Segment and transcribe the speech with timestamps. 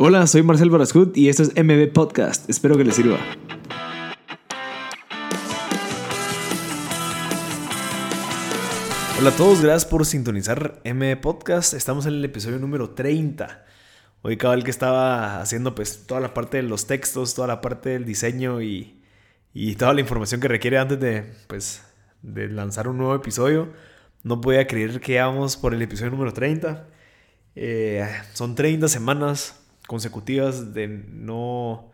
[0.00, 2.48] Hola, soy Marcel Barascut y esto es MB Podcast.
[2.48, 3.18] Espero que les sirva.
[9.18, 11.74] Hola a todos, gracias por sintonizar MB Podcast.
[11.74, 13.66] Estamos en el episodio número 30.
[14.22, 17.88] Hoy cabal que estaba haciendo pues toda la parte de los textos, toda la parte
[17.88, 19.02] del diseño y,
[19.52, 21.82] y toda la información que requiere antes de pues
[22.22, 23.72] de lanzar un nuevo episodio.
[24.22, 26.86] No podía creer que íbamos por el episodio número 30.
[27.56, 31.90] Eh, son 30 semanas consecutivas de no...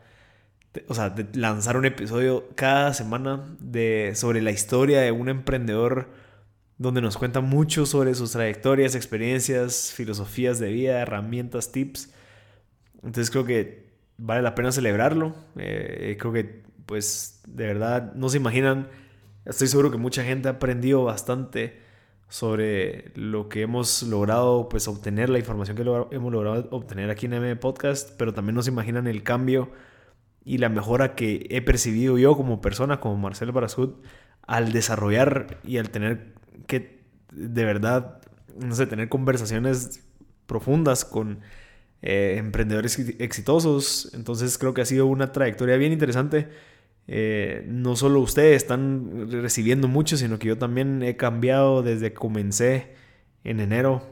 [0.89, 6.11] o sea, de lanzar un episodio cada semana de, sobre la historia de un emprendedor
[6.77, 12.13] donde nos cuenta mucho sobre sus trayectorias, experiencias, filosofías de vida, herramientas, tips.
[12.97, 13.87] Entonces creo que
[14.19, 15.37] vale la pena celebrarlo.
[15.57, 18.89] Eh, creo que, pues, de verdad, no se imaginan.
[19.45, 21.81] Estoy seguro que mucha gente ha aprendido bastante
[22.29, 27.35] sobre lo que hemos logrado pues obtener, la información que hemos logrado obtener aquí en
[27.35, 29.71] M Podcast, pero también nos imaginan el cambio
[30.45, 33.95] y la mejora que he percibido yo como persona, como Marcel Barasud,
[34.43, 36.35] al desarrollar y al tener
[36.67, 37.03] que
[37.35, 38.21] de verdad,
[38.59, 40.05] no sé, tener conversaciones
[40.47, 41.41] profundas con
[42.03, 44.11] eh, emprendedores exitosos.
[44.15, 46.49] Entonces creo que ha sido una trayectoria bien interesante
[47.07, 52.15] eh, no solo ustedes están recibiendo mucho, sino que yo también he cambiado desde que
[52.15, 52.95] comencé
[53.45, 54.03] en enero,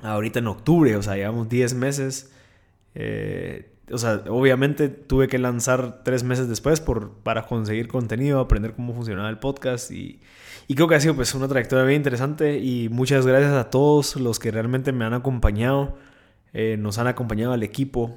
[0.00, 2.32] ahorita en octubre, o sea, llevamos 10 meses.
[2.94, 8.74] Eh, o sea, obviamente tuve que lanzar tres meses después por, para conseguir contenido, aprender
[8.74, 10.20] cómo funcionaba el podcast y,
[10.66, 14.16] y creo que ha sido pues una trayectoria bien interesante y muchas gracias a todos
[14.16, 15.96] los que realmente me han acompañado,
[16.52, 18.16] eh, nos han acompañado al equipo,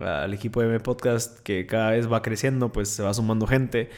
[0.00, 3.90] al equipo de M Podcast que cada vez va creciendo, pues se va sumando gente.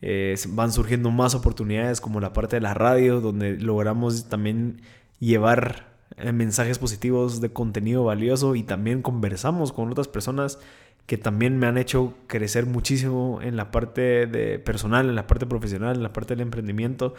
[0.00, 4.82] Eh, van surgiendo más oportunidades como la parte de la radio, donde logramos también
[5.18, 10.58] llevar eh, mensajes positivos de contenido valioso y también conversamos con otras personas
[11.06, 15.46] que también me han hecho crecer muchísimo en la parte de personal, en la parte
[15.46, 17.14] profesional, en la parte del emprendimiento.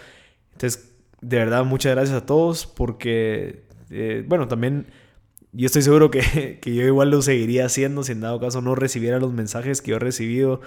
[0.54, 4.88] Entonces, de verdad, muchas gracias a todos porque, eh, bueno, también
[5.56, 9.20] yo estoy seguro que, yo igual lo seguiría haciendo si en dado caso no recibiera
[9.20, 10.62] los mensajes que yo he recibido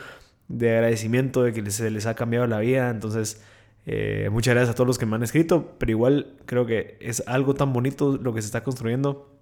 [0.49, 2.89] de agradecimiento, de que se les ha cambiado la vida.
[2.91, 3.43] Entonces,
[3.87, 7.23] eh, muchas gracias a todos los que me han escrito, pero igual creo que es
[7.27, 9.35] algo tan bonito lo que se está construyendo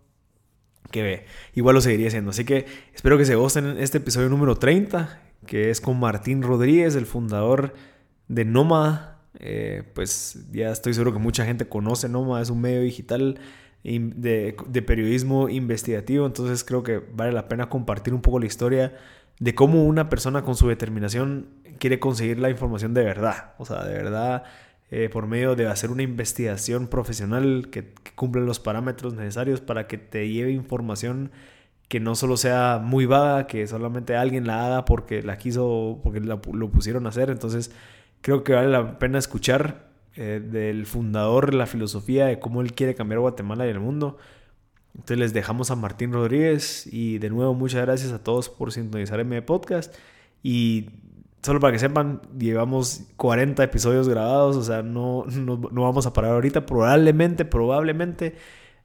[0.90, 2.30] que igual lo seguiría haciendo.
[2.30, 6.42] Así que espero que se gusten en este episodio número 30, que es con Martín
[6.42, 7.74] Rodríguez, el fundador
[8.28, 9.18] de Noma.
[9.38, 13.38] Eh, pues ya estoy seguro que mucha gente conoce Noma, es un medio digital
[13.86, 18.96] de, periodismo investigativo, entonces creo que vale la pena compartir un poco la historia
[19.38, 21.48] de cómo una persona con su determinación
[21.78, 24.42] quiere conseguir la información de verdad, o sea, de verdad,
[24.90, 29.98] eh, por medio de hacer una investigación profesional que, cumple los parámetros necesarios para que
[29.98, 31.30] te lleve información
[31.86, 36.20] que no solo sea muy vaga, que solamente alguien la haga porque la quiso, porque
[36.20, 37.70] lo pusieron a hacer, entonces
[38.22, 39.86] creo que vale la pena escuchar
[40.16, 44.16] eh, del fundador, la filosofía de cómo él quiere cambiar Guatemala y el mundo.
[44.94, 49.22] Entonces les dejamos a Martín Rodríguez y de nuevo muchas gracias a todos por sintonizar
[49.24, 49.94] mi podcast
[50.42, 50.88] y
[51.42, 56.32] solo para que sepan, llevamos 40 episodios grabados, o sea, no, no, vamos a parar
[56.32, 58.34] ahorita, probablemente, probablemente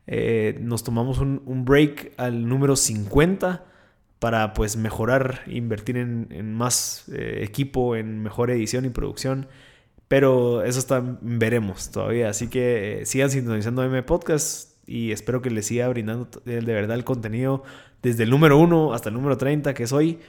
[0.06, 3.66] eh, nos tomamos un, break al número 50
[4.20, 9.48] para pues mejorar, invertir en, más eh, equipo, en mejor edición y producción.
[10.12, 12.30] Pero eso está, veremos todavía.
[12.30, 16.98] Así que eh, sigan sintonizando M Podcast y espero que les siga brindando de verdad
[16.98, 17.64] el contenido
[18.04, 20.20] desde el número 1 hasta el número 30 que soy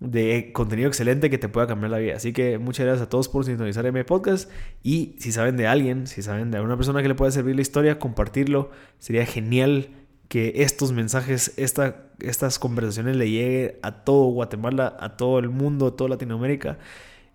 [0.00, 2.16] de contenido excelente que te pueda cambiar la vida.
[2.16, 4.50] Así que muchas gracias a todos por sintonizar M Podcast
[4.82, 7.60] y si saben de alguien, si saben de alguna persona que le pueda servir la
[7.60, 8.70] historia, compartirlo.
[8.98, 9.90] Sería genial
[10.28, 15.88] que estos mensajes, esta, estas conversaciones le lleguen a todo Guatemala, a todo el mundo,
[15.88, 16.78] a toda Latinoamérica.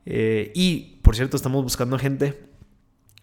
[0.06, 2.40] Eh, y, por cierto, estamos buscando gente,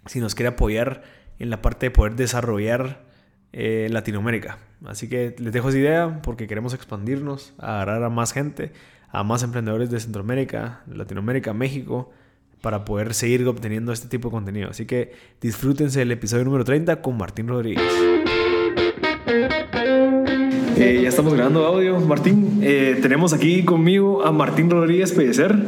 [0.06, 1.02] si nos quiere apoyar
[1.38, 3.04] en la parte de poder desarrollar
[3.52, 4.58] eh, Latinoamérica.
[4.84, 8.72] Así que les dejo esa idea porque queremos expandirnos, agarrar a más gente,
[9.10, 12.12] a más emprendedores de Centroamérica, Latinoamérica, México,
[12.60, 14.70] para poder seguir obteniendo este tipo de contenido.
[14.70, 18.07] Así que disfrútense el episodio número 30 con Martín Rodríguez.
[20.80, 22.60] Eh, ya estamos grabando audio, Martín.
[22.62, 25.58] Eh, tenemos aquí conmigo a Martín Rodríguez Pellecer,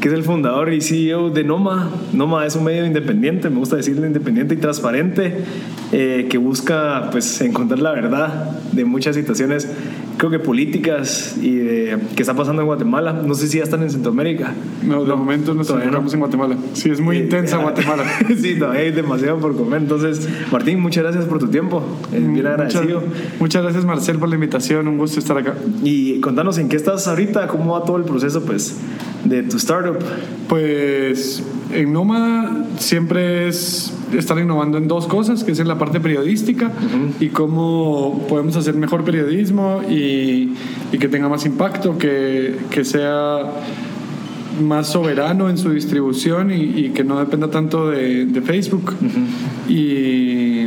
[0.00, 1.88] que es el fundador y CEO de Noma.
[2.12, 5.36] Noma es un medio independiente, me gusta decirle independiente y transparente,
[5.92, 9.70] eh, que busca pues, encontrar la verdad de muchas situaciones
[10.16, 13.12] creo que políticas y de qué está pasando en Guatemala.
[13.12, 14.54] No sé si ya están en Centroamérica.
[14.82, 16.56] No, de momento nos encontramos en Guatemala.
[16.74, 18.04] Sí, es muy intensa Guatemala.
[18.40, 19.82] sí, todavía hay demasiado por comer.
[19.82, 21.82] Entonces, Martín, muchas gracias por tu tiempo.
[22.10, 23.00] Bien agradecido.
[23.00, 24.88] Muchas, muchas, gracias, Marcel, por la invitación.
[24.88, 25.54] Un gusto estar acá.
[25.82, 28.78] Y contanos en qué estás ahorita, cómo va todo el proceso, pues,
[29.24, 29.98] de tu startup.
[30.48, 31.42] Pues
[31.72, 36.72] en Noma siempre es estar innovando en dos cosas, que es en la parte periodística
[37.20, 40.54] y cómo podemos hacer mejor periodismo y,
[40.92, 43.40] y que tenga más impacto, que, que, sea
[44.62, 48.94] más soberano en su distribución y, y que no dependa tanto de, de Facebook.
[49.68, 50.66] Y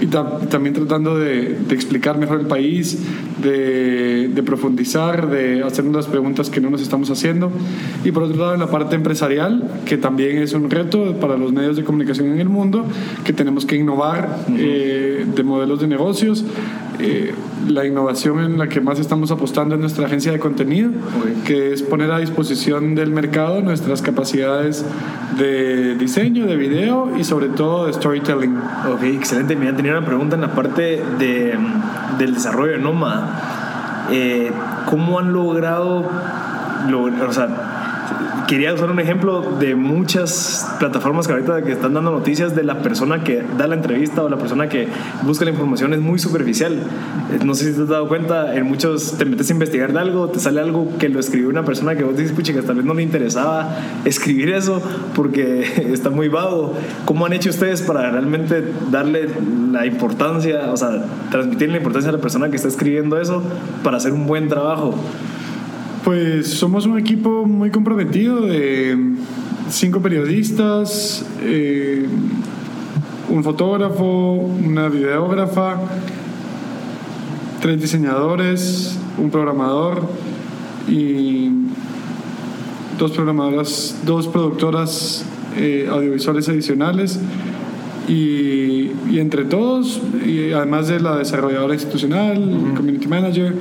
[0.00, 2.98] y también tratando de, de, explicar mejor el país,
[3.42, 7.50] de, de, profundizar, de hacernos las preguntas que no nos estamos haciendo.
[8.04, 11.52] Y por otro lado, en la parte empresarial, que también es un reto para los
[11.52, 12.84] medios de comunicación en el mundo,
[13.24, 16.44] que tenemos que innovar eh, de modelos de negocios.
[16.98, 17.34] Eh,
[17.68, 20.90] la innovación en la que más estamos apostando es nuestra agencia de contenido,
[21.44, 24.84] que es poner a disposición del mercado nuestras capacidades
[25.36, 28.56] de diseño, de video y sobre todo de storytelling.
[28.56, 29.56] Ok, excelente.
[29.56, 31.56] Me tenido una pregunta en la parte de,
[32.18, 34.08] del desarrollo de Noma.
[34.10, 34.52] Eh,
[34.86, 37.48] ¿Cómo han logrado, o sea,
[38.46, 42.80] quería usar un ejemplo de muchas plataformas que ahorita que están dando noticias de la
[42.80, 44.88] persona que da la entrevista o la persona que
[45.22, 46.74] busca la información es muy superficial.
[46.74, 49.98] Eh, no sé si te has dado cuenta, en muchos te metes a investigar de
[49.98, 52.76] algo, te sale algo que lo escribió una persona que vos dices, pucha, que tal
[52.76, 54.80] vez no le interesaba escribir eso
[55.14, 55.62] porque
[55.92, 56.74] está muy vago.
[57.04, 59.28] ¿Cómo han hecho ustedes para realmente darle
[59.72, 63.42] la importancia, o sea, transmitir la importancia a la persona que está escribiendo eso
[63.82, 64.94] para hacer un buen trabajo?
[66.06, 68.96] Pues somos un equipo muy comprometido de
[69.68, 72.06] cinco periodistas, eh,
[73.28, 75.80] un fotógrafo, una videógrafa,
[77.60, 80.08] tres diseñadores, un programador
[80.86, 81.50] y
[82.96, 85.24] dos programadoras, dos productoras
[85.56, 87.18] eh, audiovisuales adicionales.
[88.08, 92.36] Y, y, entre todos, y además de la desarrolladora institucional,
[92.76, 93.52] community manager,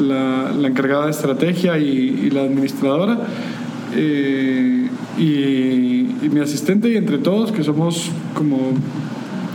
[0.00, 3.18] la, la encargada de estrategia y, la administradora,
[3.94, 4.88] eh,
[5.18, 8.72] y, mi asistente, y entre todos, que somos como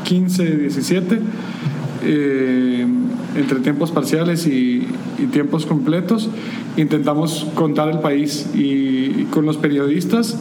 [0.03, 1.19] 15, 17,
[2.03, 2.85] eh,
[3.35, 4.87] entre tiempos parciales y,
[5.31, 6.29] tiempos completos,
[6.77, 10.37] intentamos contar el país y, con los periodistas,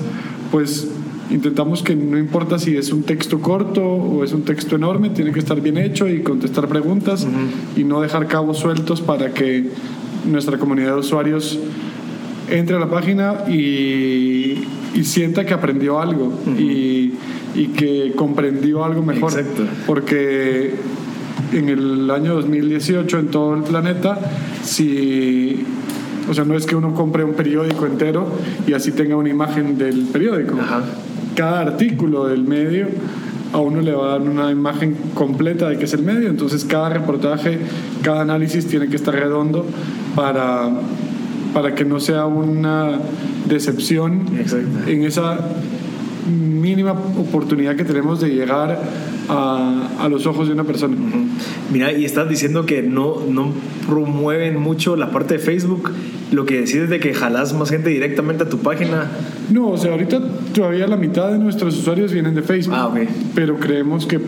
[0.50, 0.88] pues
[1.31, 5.32] intentamos que no importa si es un texto corto o es un texto enorme, tiene
[5.32, 7.26] que estar bien hecho y contestar preguntas
[7.76, 9.69] y no dejar cabos sueltos para que
[10.26, 11.59] nuestra comunidad de usuarios
[12.50, 17.15] entre a la página y, y sienta que aprendió algo y,
[17.55, 19.32] y, que comprendió algo mejor.
[19.32, 19.65] Exacto.
[19.87, 20.75] Porque
[21.53, 24.19] en el año 2018 en todo el planeta,
[24.62, 25.65] si
[26.29, 28.26] o sea, no es que uno compre un periódico entero
[28.67, 30.56] y así tenga una imagen del periódico.
[31.34, 32.88] Cada artículo del medio
[33.52, 36.64] a uno le va a dar una imagen completa de qué es el medio, entonces
[36.64, 37.60] cada reportaje,
[38.02, 39.64] cada análisis tiene que estar redondo
[40.16, 40.70] para,
[41.52, 42.98] para que no sea una
[43.48, 44.26] decepción
[44.88, 45.38] en esa
[46.26, 48.81] mínima oportunidad que tenemos de llegar
[49.29, 50.97] a, a los ojos de una persona.
[51.73, 53.53] Mira, y estás diciendo que no, no
[53.88, 55.91] promueven mucho la parte de Facebook.
[56.32, 59.11] Lo que decides de que jalás más gente directamente a tu página.
[59.50, 60.21] No, o sea, ahorita
[60.53, 62.75] todavía la mitad de nuestros usuarios vienen de Facebook.
[62.76, 62.99] Ah, ok.
[63.35, 64.21] Pero creemos que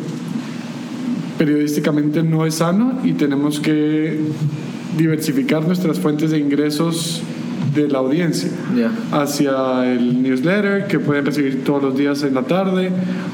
[1.39, 4.19] periodísticamente no es sano y tenemos que
[4.97, 7.23] diversificar nuestras fuentes de ingresos
[7.83, 8.51] de la audiencia
[9.13, 12.91] hacia el newsletter que pueden recibir todos los días en la tarde,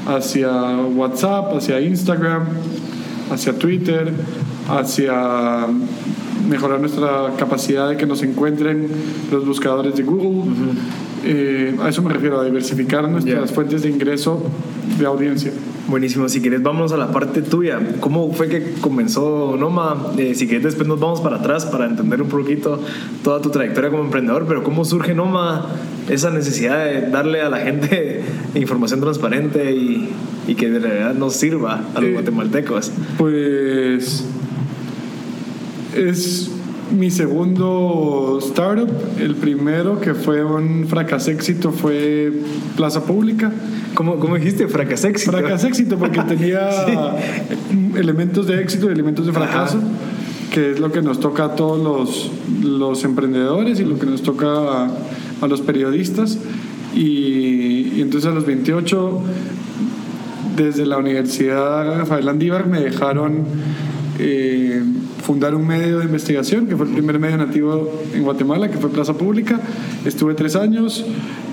[0.06, 2.44] hacia WhatsApp, hacia Instagram,
[3.30, 4.12] hacia Twitter,
[4.68, 5.66] hacia
[6.48, 8.88] mejorar nuestra capacidad de que nos encuentren
[9.30, 10.50] los buscadores de Google.
[11.24, 14.42] Eh, a eso me refiero, a diversificar nuestras fuentes de ingreso
[14.98, 15.52] de audiencia.
[15.88, 17.80] Buenísimo, si quieres vamos a la parte tuya.
[18.00, 20.12] ¿Cómo fue que comenzó Noma?
[20.16, 22.80] Eh, si quieres después nos vamos para atrás para entender un poquito
[23.24, 25.66] toda tu trayectoria como emprendedor, pero ¿cómo surge Noma
[26.08, 28.22] esa necesidad de darle a la gente
[28.54, 30.08] información transparente y,
[30.46, 32.92] y que de verdad nos sirva a los eh, guatemaltecos?
[33.18, 34.24] Pues
[35.96, 36.50] es
[36.92, 38.88] mi segundo startup.
[39.18, 42.32] El primero que fue un fracaso éxito fue
[42.76, 43.50] Plaza Pública.
[43.94, 44.68] ¿Cómo, cómo dijiste?
[44.68, 45.32] Fracaso éxito.
[45.32, 46.70] Fracaso éxito porque tenía
[47.96, 49.78] elementos de éxito y elementos de fracaso,
[50.52, 52.30] que es lo que nos toca a todos los,
[52.62, 54.90] los emprendedores y lo que nos toca a,
[55.40, 56.38] a los periodistas.
[56.94, 59.22] Y, y, entonces a los 28,
[60.56, 63.44] desde la Universidad Rafael Andívar, me dejaron...
[64.18, 64.82] Eh,
[65.22, 68.90] fundar un medio de investigación, que fue el primer medio nativo en Guatemala, que fue
[68.90, 69.60] Plaza Pública.
[70.04, 71.04] Estuve tres años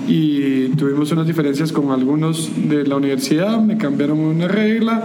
[0.08, 5.04] y tuvimos unas diferencias con algunos de la universidad, me cambiaron una regla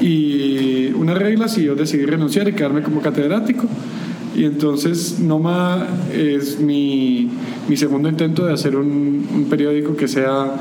[0.00, 3.66] y unas reglas y yo decidí renunciar y quedarme como catedrático.
[4.34, 7.30] Y entonces Noma es mi,
[7.68, 10.54] mi segundo intento de hacer un, un periódico que sea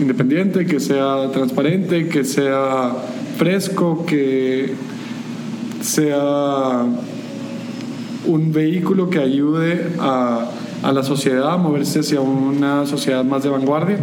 [0.00, 2.96] independiente, que sea transparente, que sea
[3.36, 4.72] fresco, que
[5.84, 6.86] sea
[8.26, 10.46] un vehículo que ayude a,
[10.82, 13.98] a la sociedad a moverse hacia una sociedad más de vanguardia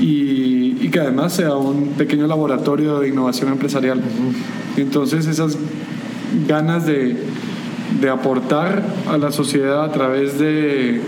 [0.00, 4.00] y, y que además sea un pequeño laboratorio de innovación empresarial.
[4.76, 5.58] Entonces esas
[6.48, 7.16] ganas de,
[8.00, 11.00] de aportar a la sociedad a través de,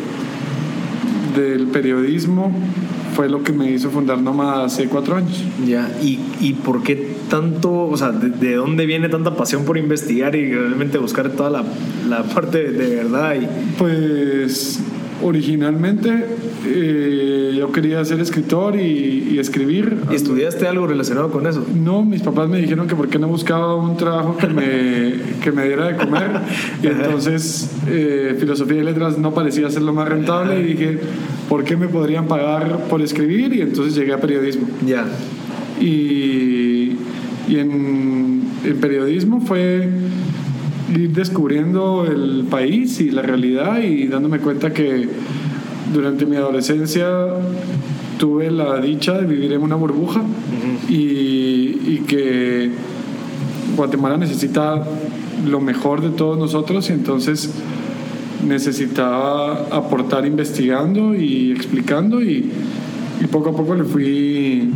[1.35, 2.53] del periodismo
[3.17, 5.43] fue lo que me hizo fundar Noma hace cuatro años.
[5.67, 9.79] Ya, ¿y, y por qué tanto, o sea, de, de, dónde viene tanta pasión por
[9.79, 11.65] investigar y realmente buscar toda la,
[12.07, 13.37] la parte de, de verdad?
[13.41, 13.49] Y...
[13.79, 14.83] Pues
[15.23, 16.27] originalmente
[16.67, 19.97] eh, yo quería ser escritor y, y, escribir.
[20.11, 21.65] ¿Y estudiaste algo relacionado con eso?
[21.75, 25.53] No, mis papás me dijeron que por qué no buscaba un trabajo que me, que
[25.53, 26.31] me diera de comer.
[26.83, 30.99] Y entonces eh, filosofía y letras no parecía ser lo más rentable y dije,
[31.49, 33.55] ¿por qué me podrían pagar por escribir?
[33.55, 34.69] Y entonces llegué a periodismo.
[34.87, 35.07] Ya.
[35.81, 36.97] Y,
[37.49, 39.89] y en, en periodismo fue
[40.95, 45.09] ir descubriendo el país y la realidad y dándome cuenta que
[45.93, 47.07] durante mi adolescencia
[48.19, 50.91] tuve la dicha de vivir en una burbuja uh -huh.
[50.91, 52.71] y, y, que
[53.77, 54.85] Guatemala necesita
[55.47, 57.51] lo mejor de todos nosotros y entonces
[58.47, 62.51] necesitaba aportar investigando y explicando y,
[63.21, 64.71] y poco a poco le fui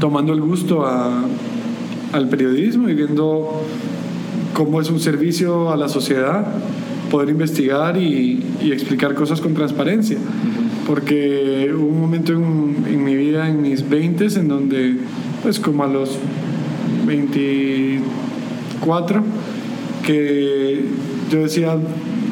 [0.00, 1.24] tomando el gusto a,
[2.12, 3.62] al periodismo y viendo
[4.58, 6.44] cómo es un servicio a la sociedad
[7.12, 10.18] poder investigar y, y explicar cosas con transparencia.
[10.84, 14.96] Porque hubo un momento en, en, mi vida, en mis 20 en donde,
[15.44, 16.18] pues como a los
[17.06, 19.22] 24,
[20.04, 20.86] que
[21.30, 21.76] yo decía,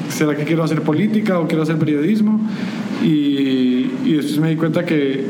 [0.09, 2.41] ¿será que quiero hacer política o quiero hacer periodismo?
[3.05, 5.27] Y, y después me di cuenta que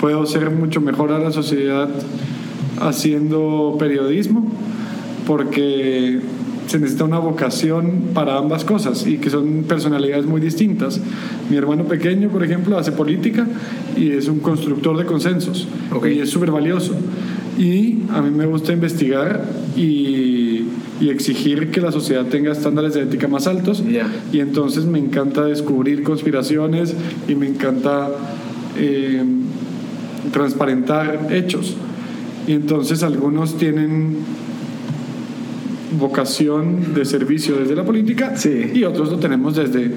[0.00, 1.88] puedo ser mucho mejor a la sociedad
[2.80, 4.50] haciendo periodismo,
[5.28, 6.18] porque
[6.70, 11.00] se necesita una vocación para ambas cosas y que son personalidades muy distintas.
[11.50, 13.44] Mi hermano pequeño, por ejemplo, hace política
[13.96, 16.18] y es un constructor de consensos okay.
[16.18, 16.94] y es súper valioso.
[17.58, 19.44] Y a mí me gusta investigar
[19.76, 20.66] y,
[21.00, 23.84] y, exigir que la sociedad tenga estándares de ética más altos.
[23.84, 24.08] Yeah.
[24.32, 26.94] Y entonces me encanta descubrir conspiraciones
[27.26, 28.10] y me encanta
[28.78, 29.24] eh,
[30.32, 31.74] transparentar hechos.
[32.46, 34.18] Y entonces algunos tienen
[35.98, 38.70] vocación de servicio desde la política sí.
[38.74, 39.90] y otros lo tenemos desde,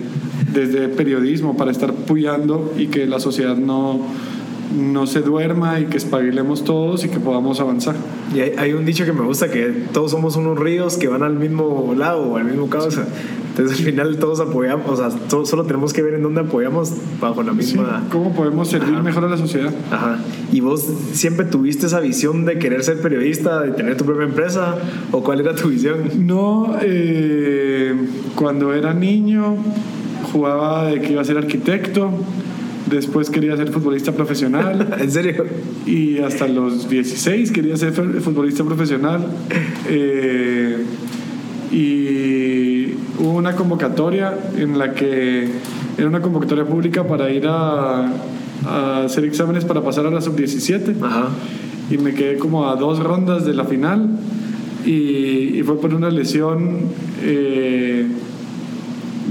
[0.53, 4.01] desde periodismo para estar puyando y que la sociedad no,
[4.77, 7.95] no se duerma y que espabilemos todos y que podamos avanzar.
[8.33, 11.23] Y hay, hay, un dicho que me gusta que todos somos unos ríos que van
[11.23, 13.05] al mismo lado o al mismo causa.
[13.53, 16.91] Entonces al final todos apoyamos, o sea, todos, solo tenemos que ver en dónde apoyamos
[17.21, 17.99] bajo la misma...
[18.01, 19.03] Sí, ¿Cómo podemos servir Ajá.
[19.03, 19.71] mejor a la sociedad?
[19.91, 20.17] Ajá.
[20.51, 24.79] ¿Y vos siempre tuviste esa visión de querer ser periodista, de tener tu propia empresa?
[25.11, 25.99] ¿O cuál era tu visión?
[26.25, 27.93] No, eh,
[28.33, 29.57] cuando era niño
[30.31, 32.09] jugaba de que iba a ser arquitecto,
[32.89, 34.95] después quería ser futbolista profesional.
[34.99, 35.45] ¿En serio?
[35.85, 39.27] Y hasta los 16 quería ser futbolista profesional.
[39.89, 40.77] Eh,
[41.73, 45.49] y hubo una convocatoria en la que
[45.97, 48.11] era una convocatoria pública para ir a,
[48.65, 50.95] a hacer exámenes para pasar a la sub-17
[51.89, 54.09] y me quedé como a dos rondas de la final
[54.85, 56.79] y, y fue por una lesión
[57.23, 58.05] eh,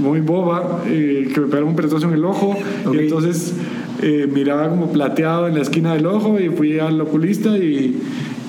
[0.01, 2.55] muy boba eh, que me pegaron un pelotazo en el ojo.
[2.85, 2.99] Okay.
[2.99, 3.53] y entonces
[4.01, 7.95] eh, miraba como plateado en la esquina del ojo y fui al oculista y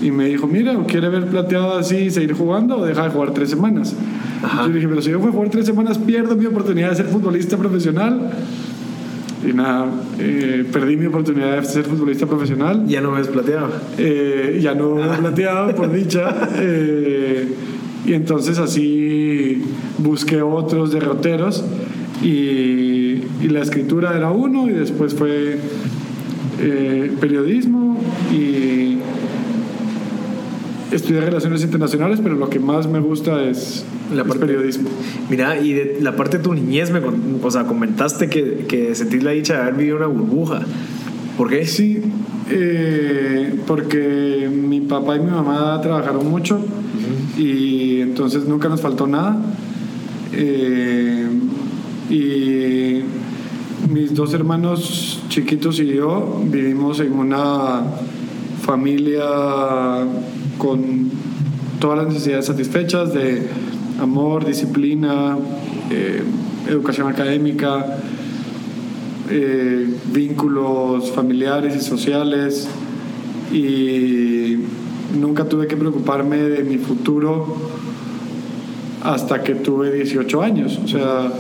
[0.03, 3.33] y me dijo, mira, ¿quiere ver plateado así y seguir jugando o deja de jugar
[3.33, 3.95] tres semanas?
[4.67, 7.07] Yo dije, pero si yo voy a jugar tres semanas, pierdo mi oportunidad de ser
[7.07, 8.31] futbolista profesional.
[9.49, 9.87] Y nada,
[10.19, 12.85] eh, perdí mi oportunidad de ser futbolista profesional.
[12.87, 13.71] ¿Ya no ves plateado?
[13.99, 16.51] Eh, ya no veo plateado, por dicha.
[16.57, 17.55] Eh,
[18.07, 19.63] y entonces así
[19.99, 21.65] busqué otros derroteros
[22.23, 25.59] y, y la escritura era uno y después fue
[26.61, 27.99] eh, periodismo
[28.33, 28.99] y
[30.97, 33.85] estudié relaciones internacionales, pero lo que más me gusta es
[34.15, 34.91] la parte, es periodismo.
[35.29, 37.01] Mira, y de la parte de tu niñez, me,
[37.43, 40.61] o sea, comentaste que, que sentís la dicha de haber vivido una burbuja.
[41.37, 41.67] ¿Por qué?
[41.67, 42.03] Sí,
[42.51, 47.43] eh, porque mi papá y mi mamá trabajaron mucho uh -huh.
[47.43, 49.37] y entonces nunca nos faltó nada.
[50.33, 51.29] Eh,
[52.11, 53.01] y
[53.91, 57.83] mis dos hermanos chiquitos y yo vivimos en una
[58.63, 59.25] familia
[60.59, 61.11] con
[61.81, 63.49] todas las necesidades satisfechas de
[64.01, 65.37] amor, disciplina,
[65.91, 66.23] eh,
[66.69, 67.99] educación académica,
[69.31, 72.69] eh, vínculos familiares y sociales
[73.53, 74.59] y
[75.19, 77.57] nunca tuve que preocuparme de mi futuro
[79.03, 80.81] hasta que tuve 18 años.
[80.83, 81.31] O sea,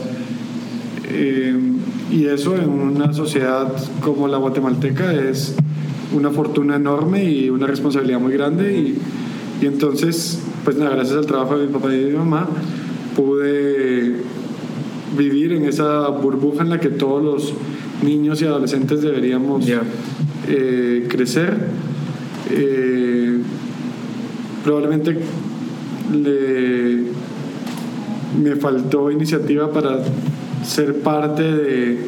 [1.08, 1.54] eh,
[2.10, 5.56] y eso en una sociedad como la guatemalteca es
[6.14, 8.76] una fortuna enorme y una responsabilidad muy grande.
[8.76, 8.98] Y,
[9.62, 12.48] y entonces, pues nada, gracias al trabajo de mi papá y de mi mamá,
[13.14, 14.14] pude
[15.16, 17.54] vivir en esa burbuja en la que todos los
[18.02, 19.64] niños y adolescentes deberíamos
[20.48, 21.56] eh, crecer.
[22.50, 23.40] Eh,
[24.62, 25.16] probablemente
[26.12, 27.04] le,
[28.42, 30.02] me faltó iniciativa para
[30.64, 31.98] ser parte de,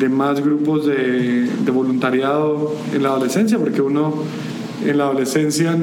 [0.00, 4.14] de más grupos de, de, voluntariado en la adolescencia, porque uno
[4.84, 5.76] en la adolescencia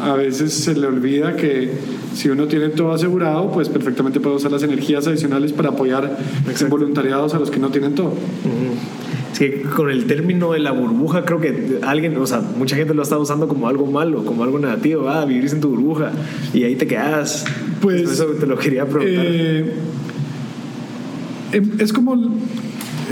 [0.00, 1.70] a veces se le olvida que
[2.14, 6.16] si uno tiene todo asegurado, pues perfectamente puede usar las energías adicionales para apoyar
[6.68, 8.14] voluntariados a los que no tienen todo.
[9.32, 12.94] Es que con el término de la burbuja, creo que alguien, o sea, mucha gente
[12.94, 15.08] lo está usando como algo malo, como algo negativo.
[15.08, 16.12] Ah, vivir en tu burbuja
[16.52, 17.44] y ahí te quedas.
[17.80, 18.02] Pues.
[18.02, 19.26] Eso te lo quería preguntar.
[19.26, 19.72] Eh,
[21.52, 22.16] em, es como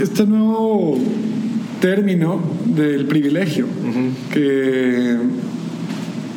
[0.01, 0.97] este nuevo
[1.81, 3.65] término del privilegio,
[4.31, 5.17] que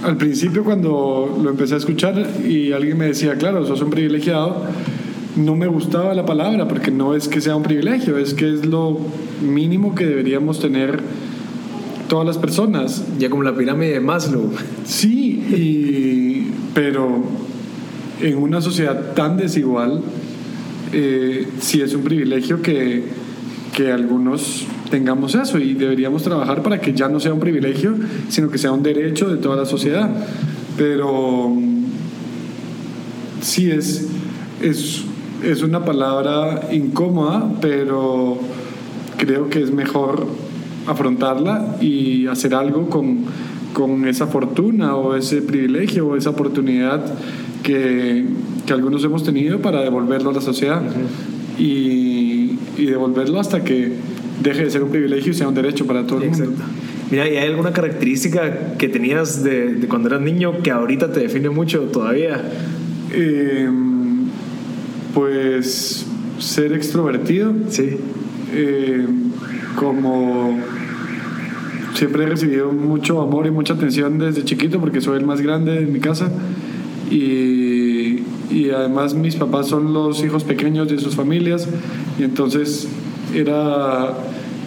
[0.04, 4.64] al principio cuando lo empecé a escuchar y alguien me decía, claro, sos un privilegiado,
[5.36, 8.66] no me gustaba la palabra porque no es que sea un privilegio, es que es
[8.66, 8.98] lo
[9.42, 11.00] mínimo que deberíamos tener
[12.08, 13.04] todas las personas.
[13.18, 14.50] Ya como la pirámide de Maslow.
[14.84, 17.22] Sí, pero
[18.20, 20.02] en una sociedad tan desigual,
[20.92, 23.04] eh, sí es un privilegio que,
[23.76, 27.94] que algunos tengamos eso y deberíamos trabajar para que ya no sea un privilegio,
[28.30, 30.08] sino que sea un derecho de toda la sociedad.
[30.78, 31.52] Pero
[33.42, 34.08] sí es,
[34.62, 35.04] es,
[35.44, 38.38] es una palabra incómoda, pero
[39.18, 40.26] creo que es mejor
[40.86, 43.24] afrontarla y hacer algo con,
[43.74, 47.04] con esa fortuna o ese privilegio o esa oportunidad
[47.62, 48.24] que,
[48.64, 50.80] que algunos hemos tenido para devolverlo a la sociedad
[51.58, 52.25] y,
[52.76, 53.92] y devolverlo hasta que
[54.42, 56.52] deje de ser un privilegio y sea un derecho para todo el mundo.
[57.10, 61.50] Mira, ¿y hay alguna característica que tenías de, cuando eras niño que ahorita te define
[61.50, 62.42] mucho todavía?
[63.12, 64.26] Em,
[65.14, 66.06] pues
[66.38, 67.54] ser extrovertido.
[67.68, 67.96] Sí.
[68.54, 69.30] Em,
[69.76, 70.58] como
[71.94, 75.80] siempre he recibido mucho amor y mucha atención desde chiquito porque soy el más grande
[75.80, 76.30] de mi casa
[77.10, 77.75] y,
[78.56, 81.68] y además mis papás son los hijos pequeños de sus familias
[82.18, 82.88] y entonces
[83.34, 84.14] era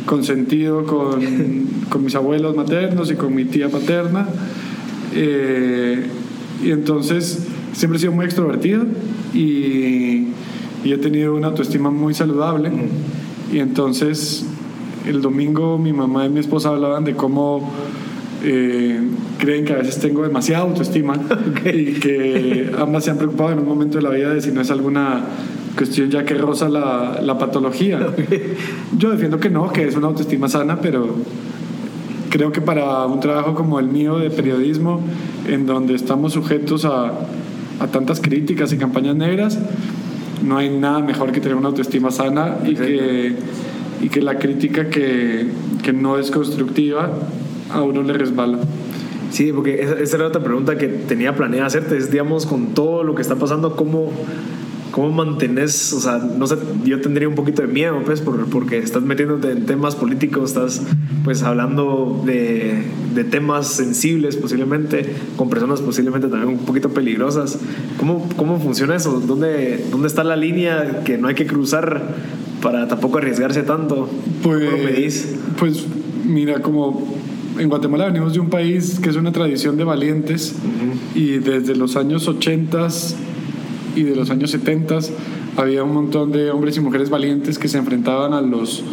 [0.05, 1.19] consentido con,
[1.89, 4.27] con mis abuelos maternos y con mi tía paterna.
[5.15, 6.05] Eh,
[6.63, 8.85] y entonces siempre he sido muy extrovertido
[9.33, 10.27] y,
[10.83, 12.71] y, he tenido una autoestima muy saludable.
[13.51, 14.45] Y entonces
[15.07, 17.73] el domingo mi mamá y mi esposa hablaban de cómo
[18.43, 18.99] eh,
[19.37, 21.15] creen que a veces tengo demasiada autoestima
[21.65, 24.61] y que ambas se han preocupado en un momento de la vida de si no
[24.61, 25.23] es alguna
[25.75, 27.99] cuestión ya que roza la, la patología.
[28.97, 31.15] Yo defiendo que no, que es una autoestima sana, pero
[32.29, 35.01] creo que para un trabajo como el mío de periodismo,
[35.47, 37.11] en donde estamos sujetos a,
[37.79, 39.59] a tantas críticas y campañas negras,
[40.43, 43.35] no hay nada mejor que tener una autoestima sana y que,
[44.01, 45.47] y que la crítica que,
[45.83, 47.11] que no es constructiva
[47.71, 48.59] a uno le resbala.
[49.31, 53.03] Sí, porque esa, esa, era otra pregunta que tenía planeada hacerte, es, digamos, con todo
[53.03, 54.11] lo que está pasando, ¿cómo,
[54.91, 55.93] ¿Cómo mantenés?
[55.93, 59.51] O sea, no sé, yo tendría un poquito de miedo, pues, por, porque estás metiéndote
[59.51, 60.81] en temas políticos, estás,
[61.23, 65.05] pues, hablando de, de, temas sensibles posiblemente,
[65.37, 67.59] con personas posiblemente también un poquito peligrosas.
[67.97, 69.19] ¿Cómo, cómo funciona eso?
[69.19, 72.15] ¿Dónde, ¿Dónde está la línea que no hay que cruzar
[72.61, 74.09] para tampoco arriesgarse tanto?
[74.41, 75.35] Pues, ¿Cómo lo medís?
[75.57, 75.85] Pues,
[76.25, 77.18] mira, como
[77.59, 81.21] en Guatemala venimos de un país que es una tradición de valientes uh -huh.
[81.21, 82.87] y desde los años 80
[83.95, 84.99] y de los años 70
[85.57, 88.83] había un montón de hombres y mujeres valientes que se enfrentaban a los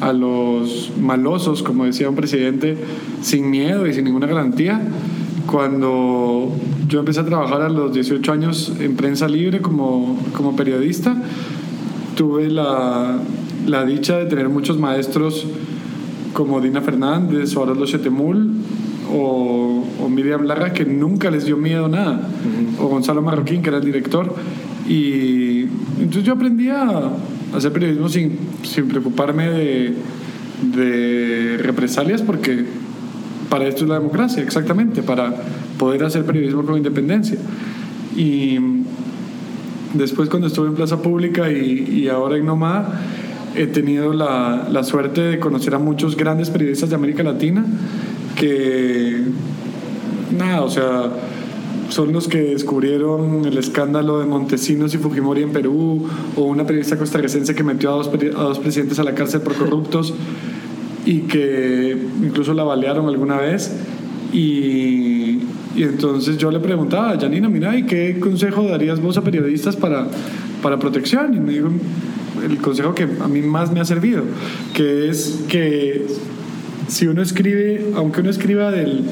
[0.00, 2.76] a los malosos, como decía un presidente,
[3.20, 4.82] sin miedo y sin ninguna garantía.
[5.46, 6.50] Cuando
[6.88, 11.14] yo empecé a trabajar a los 18 años en prensa libre como, como periodista,
[12.16, 13.16] tuve la,
[13.64, 15.46] la dicha de tener muchos maestros
[16.32, 18.52] como Dina Fernández o Arolo Chetemul
[19.12, 22.28] o, o Miriam Larra, que nunca les dio miedo nada,
[22.80, 24.34] o Gonzalo Marroquín, que era el director.
[24.88, 25.66] Y
[25.98, 27.10] entonces yo aprendí a
[27.54, 29.94] hacer periodismo sin, sin preocuparme de,
[30.74, 32.64] de represalias, porque
[33.50, 35.34] para esto es la democracia, exactamente, para
[35.78, 37.36] poder hacer periodismo con independencia.
[38.16, 38.58] Y
[39.94, 43.00] después cuando estuve en Plaza Pública y, y ahora en Nomada,
[43.54, 47.64] he tenido la, la, suerte de conocer a muchos grandes periodistas de América Latina
[48.36, 49.22] que,
[50.36, 51.10] nada, o sea,
[51.88, 56.96] son los que descubrieron el escándalo de Montesinos y Fujimori en Perú, o una periodista
[56.96, 60.14] costarricense que metió a dos, a dos presidentes a la cárcel por corruptos
[61.04, 63.76] y que incluso la balearon alguna vez.
[64.32, 65.40] Y,
[65.76, 70.08] y entonces yo le preguntaba, Janina, mira, ¿y qué consejo darías vos a periodistas para,
[70.62, 71.34] para protección?
[71.34, 71.68] Y me dijo
[72.44, 74.22] el consejo que a mí más me ha servido,
[74.74, 76.06] que es que
[76.88, 79.04] si uno escribe, aunque uno escriba del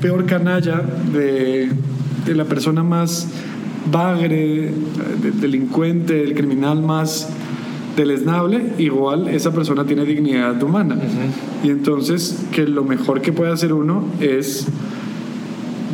[0.00, 1.70] peor canalla, de,
[2.24, 3.28] de la persona más
[3.90, 4.72] bagre,
[5.22, 7.28] del delincuente, del criminal más
[7.96, 10.94] deleznable, igual esa persona tiene dignidad humana.
[10.94, 11.66] Uh -huh.
[11.66, 14.66] Y entonces que lo mejor que puede hacer uno es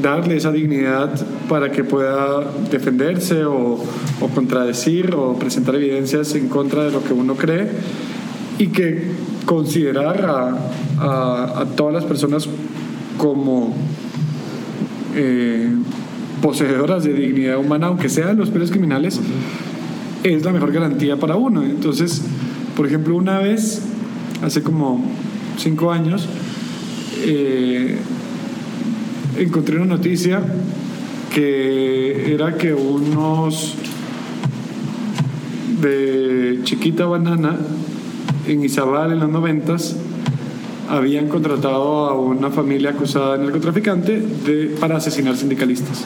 [0.05, 1.11] darle esa dignidad
[1.49, 3.83] para que pueda defenderse o,
[4.35, 7.69] contradecir o presentar evidencias en contra de lo que uno cree
[8.59, 9.12] y que
[9.47, 12.49] considerar a, a, todas las personas
[13.17, 13.75] como
[15.17, 15.71] eh,
[16.43, 19.21] poseedoras de dignidad humana, aunque sean los peores criminales,
[20.23, 21.62] es la mejor garantía para uno.
[21.62, 22.23] Entonces,
[22.77, 23.83] por ejemplo, una vez,
[24.43, 25.03] hace como
[25.57, 26.29] cinco años,
[27.23, 27.97] eh,
[29.38, 30.40] encontré una noticia
[31.35, 33.75] que era que unos
[35.81, 37.57] de Chiquita Banana
[38.47, 39.97] en Izabal en los noventas
[40.88, 46.05] habían contratado a una familia acusada de narcotraficante de, para asesinar sindicalistas.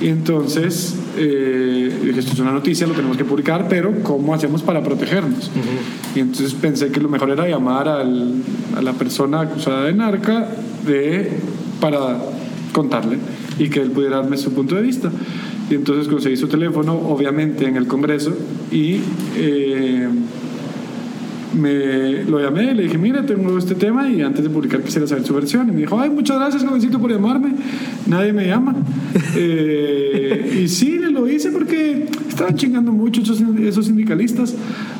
[0.00, 4.62] Y entonces eh, dije, esto es una noticia, lo tenemos que publicar, pero ¿cómo hacemos
[4.62, 5.48] para protegernos?
[5.48, 6.16] Uh -huh.
[6.16, 8.34] Y entonces pensé que lo mejor era llamar al,
[8.76, 10.48] a la persona acusada de narca
[10.86, 11.30] de
[11.80, 12.18] para
[12.72, 13.18] contarle
[13.58, 15.10] y que él pudiera darme su punto de vista.
[15.70, 18.36] Y entonces conseguí su teléfono, obviamente en el Congreso,
[18.72, 19.00] y
[19.36, 20.08] eh,
[21.54, 25.24] me lo llamé, le dije, mira, tengo este tema y antes de publicar quisiera saber
[25.24, 25.68] su versión.
[25.68, 27.52] Y me dijo, ay, muchas gracias, jovencito, por llamarme.
[28.06, 28.76] Nadie me llama.
[29.36, 34.54] eh, y sí, lo hice porque estaban chingando mucho esos, esos sindicalistas.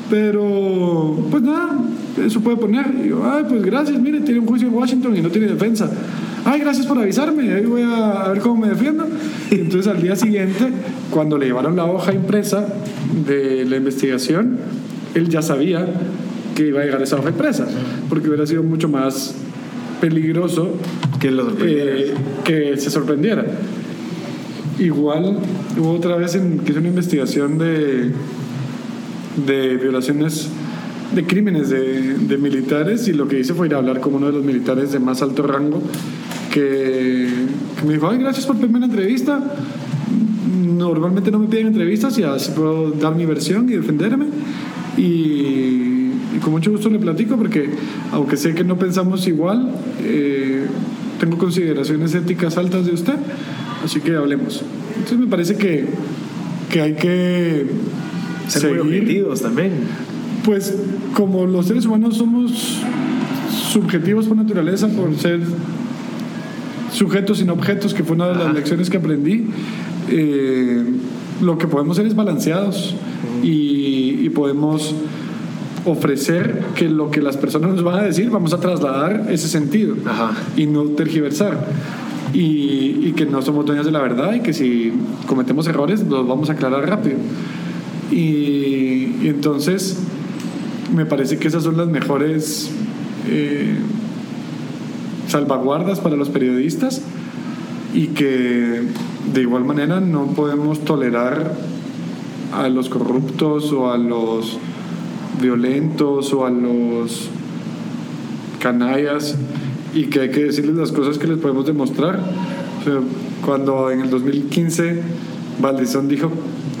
[0.09, 1.79] Pero, pues nada,
[2.23, 2.93] eso puede poner.
[3.03, 5.89] Y yo, ay, pues gracias, mire, tiene un juicio en Washington y no tiene defensa.
[6.43, 9.07] Ay, gracias por avisarme, ahí voy a ver cómo me defiendo.
[9.51, 10.69] Y entonces al día siguiente,
[11.11, 12.65] cuando le llevaron la hoja impresa
[13.27, 14.57] de la investigación,
[15.13, 15.87] él ya sabía
[16.61, 17.67] que iba a llegar esa hoja impresa,
[18.07, 19.33] porque hubiera sido mucho más
[19.99, 20.77] peligroso
[21.19, 23.45] que, lo eh, que se sorprendiera.
[24.77, 25.37] Igual
[25.77, 28.11] hubo otra vez en, que hice una investigación de,
[29.45, 30.49] de violaciones
[31.15, 34.27] de crímenes de, de, militares y lo que hice fue ir a hablar con uno
[34.27, 35.81] de los militares de más alto rango
[36.53, 37.27] que,
[37.77, 39.55] que me dijo, ay, gracias por pedirme una entrevista.
[40.63, 44.27] Normalmente no me piden entrevistas y así puedo dar mi versión y defenderme.
[44.97, 45.90] Y, y
[46.41, 47.69] con mucho gusto le platico porque
[48.11, 49.71] aunque sé que no pensamos igual,
[50.03, 50.65] eh,
[51.19, 53.15] tengo consideraciones éticas altas de usted,
[53.83, 54.63] así que hablemos.
[54.95, 55.85] Entonces me parece que,
[56.69, 57.67] que hay que
[58.47, 59.71] ser seguir, muy objetivos también.
[60.43, 60.75] Pues
[61.13, 62.79] como los seres humanos somos
[63.71, 65.39] subjetivos por naturaleza, por ser
[66.91, 68.53] sujetos sin objetos, que fue una de las Ajá.
[68.53, 69.45] lecciones que aprendí,
[70.09, 70.83] eh,
[71.41, 72.95] lo que podemos ser es balanceados
[73.43, 74.95] y podemos
[75.85, 79.95] ofrecer que lo que las personas nos van a decir, vamos a trasladar ese sentido
[80.05, 80.31] Ajá.
[80.55, 81.67] y no tergiversar.
[82.33, 84.93] Y, y, que no somos dueños de la verdad y que si
[85.27, 87.17] cometemos errores los vamos a aclarar rápido.
[88.09, 89.97] Y, y entonces
[90.95, 92.71] me parece que esas son las mejores
[93.27, 93.75] eh,
[95.27, 97.01] salvaguardas para los periodistas
[97.93, 98.83] y que
[99.33, 101.53] de igual manera no podemos tolerar
[102.53, 104.57] a los corruptos o a los
[105.39, 107.29] violentos o a los
[108.59, 109.35] canallas
[109.93, 112.19] y que hay que decirles las cosas que les podemos demostrar.
[112.79, 112.99] O sea,
[113.45, 115.01] cuando en el 2015
[115.61, 116.31] Valdizón dijo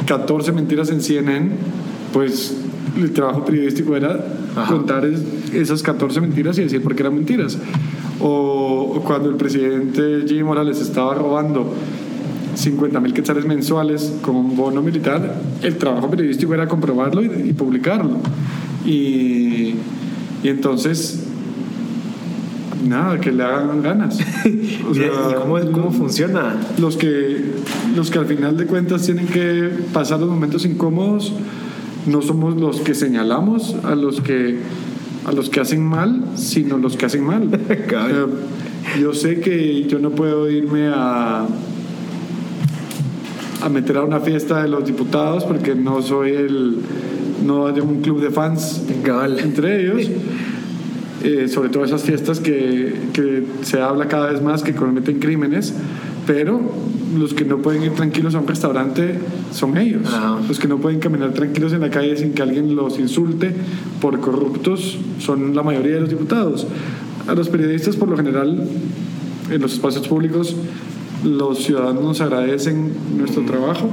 [0.05, 1.51] 14 mentiras en CNN,
[2.13, 2.57] pues
[2.97, 4.73] el trabajo periodístico era Ajá.
[4.73, 5.05] contar
[5.53, 7.57] esas 14 mentiras y decir por qué eran mentiras.
[8.19, 11.73] O, o cuando el presidente Jimmy Morales estaba robando
[12.61, 17.53] 50 mil quetzales mensuales con un bono militar, el trabajo periodístico era comprobarlo y, y
[17.53, 18.17] publicarlo.
[18.85, 19.75] Y,
[20.43, 21.27] y entonces
[22.87, 24.19] nada, que le hagan ganas.
[24.89, 26.55] O sea, ¿Y cómo, cómo funciona?
[26.77, 27.53] Los que,
[27.95, 31.33] los que al final de cuentas tienen que pasar los momentos incómodos
[32.07, 34.57] no somos los que señalamos a los que
[35.23, 37.47] a los que hacen mal, sino los que hacen mal.
[38.99, 41.45] yo sé que yo no puedo irme a
[43.61, 46.77] a meter a una fiesta de los diputados porque no soy el
[47.45, 48.83] no hay un club de fans
[49.39, 50.09] entre ellos
[51.23, 55.73] eh, sobre todo esas fiestas que, que, se habla cada vez más que cometen crímenes
[56.25, 56.61] pero
[57.17, 59.19] los que no pueden ir tranquilos a un restaurante
[59.51, 60.03] son ellos.
[60.47, 63.53] Los que no pueden caminar tranquilos en la calle sin que alguien los insulte
[63.99, 66.67] por corruptos son la mayoría de los diputados.
[67.27, 68.67] A los periodistas, por lo general,
[69.49, 70.55] en los espacios públicos,
[71.23, 73.89] los ciudadanos nos agradecen nuestro trabajo.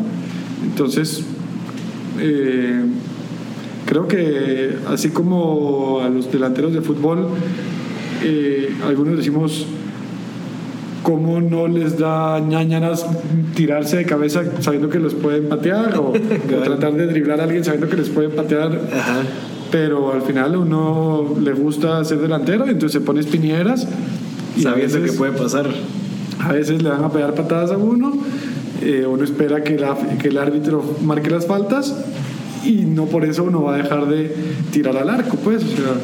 [0.65, 1.25] Entonces,
[2.21, 2.85] eh,
[3.87, 7.29] creo que así como a los delanteros de fútbol,
[8.23, 9.67] eh, algunos decimos
[11.03, 13.07] cómo no les da ñañanas
[13.55, 16.13] tirarse de cabeza sabiendo que los pueden patear o,
[16.65, 18.79] tratar de driblar a alguien sabiendo que les pueden patear.
[19.71, 23.87] Pero al final uno le gusta ser delantero, entonces se pone espiñeras.
[24.57, 25.69] Y sabiendo que puede pasar.
[26.41, 28.13] A veces le van a pegar patadas a uno,
[28.83, 29.77] eh, uno espera que,
[30.21, 31.95] que el árbitro marque las faltas
[32.65, 34.35] y no por eso uno va a dejar de
[34.71, 35.63] tirar al arco, pues.
[35.65, 35.95] O sea,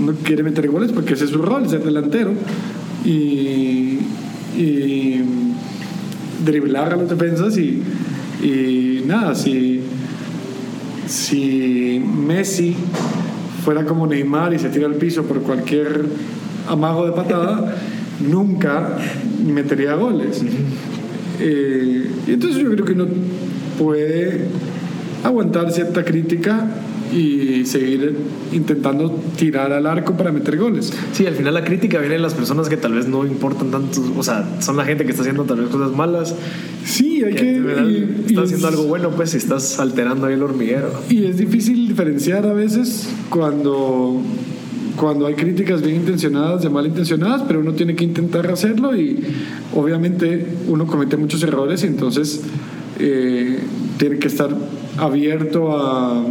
[0.00, 2.32] uno quiere meter goles porque ese es su rol, ser delantero.
[3.04, 3.98] Y,
[4.56, 5.22] y
[6.44, 7.82] driblar a los defensas y,
[8.42, 9.80] y nada, si,
[11.06, 12.76] si Messi
[13.64, 16.06] fuera como Neymar y se tira al piso por cualquier
[16.68, 17.76] amago de patada,
[18.28, 18.98] nunca
[19.46, 20.42] metería goles.
[21.40, 23.06] Eh, y entonces yo creo que no
[23.78, 24.46] puede
[25.24, 26.68] aguantar cierta crítica
[27.12, 28.16] y seguir
[28.52, 30.92] intentando tirar al arco para meter goles.
[31.12, 34.00] Sí, al final la crítica viene de las personas que tal vez no importan tanto,
[34.16, 36.34] o sea, son la gente que está haciendo tal vez cosas malas.
[36.84, 38.24] Sí, hay que...
[38.28, 40.90] y, haciendo algo bueno, pues, si estás alterando ahí el hormiguero.
[41.10, 44.22] Y es difícil diferenciar a veces cuando
[44.96, 49.22] cuando hay críticas bien intencionadas de mal intencionadas, pero uno tiene que intentar hacerlo y
[49.74, 52.42] obviamente uno comete muchos errores y entonces
[52.98, 53.58] eh,
[53.98, 54.56] tiene que estar
[54.98, 56.24] abierto a,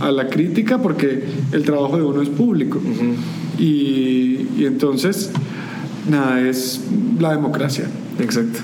[0.00, 2.80] a la crítica porque el trabajo de uno es público.
[3.58, 5.30] y, y, entonces,
[6.08, 6.80] nada, es
[7.18, 7.84] la democracia.
[8.18, 8.60] Exacto.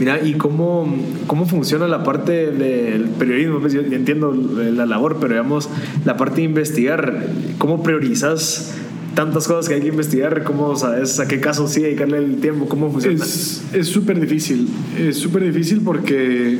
[0.00, 0.92] Mira, ¿y cómo,
[1.26, 3.60] cómo funciona la parte del periodismo?
[3.60, 5.68] Pues yo entiendo la labor, pero digamos,
[6.04, 7.26] la parte de investigar,
[7.58, 8.74] ¿cómo priorizas
[9.14, 10.42] tantas cosas que hay que investigar?
[10.42, 12.66] ¿Cómo sabes a qué caso sí dedicarle el tiempo?
[12.66, 13.22] ¿Cómo funciona?
[13.22, 16.58] Es súper difícil, es súper difícil porque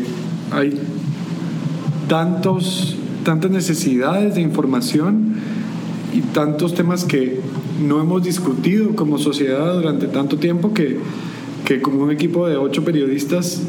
[0.52, 0.78] hay
[2.08, 5.34] tantos tantas necesidades de información
[6.14, 7.40] y tantos temas que
[7.80, 10.98] no hemos discutido como sociedad durante tanto tiempo que,
[11.70, 13.62] que como un equipo de ocho periodistas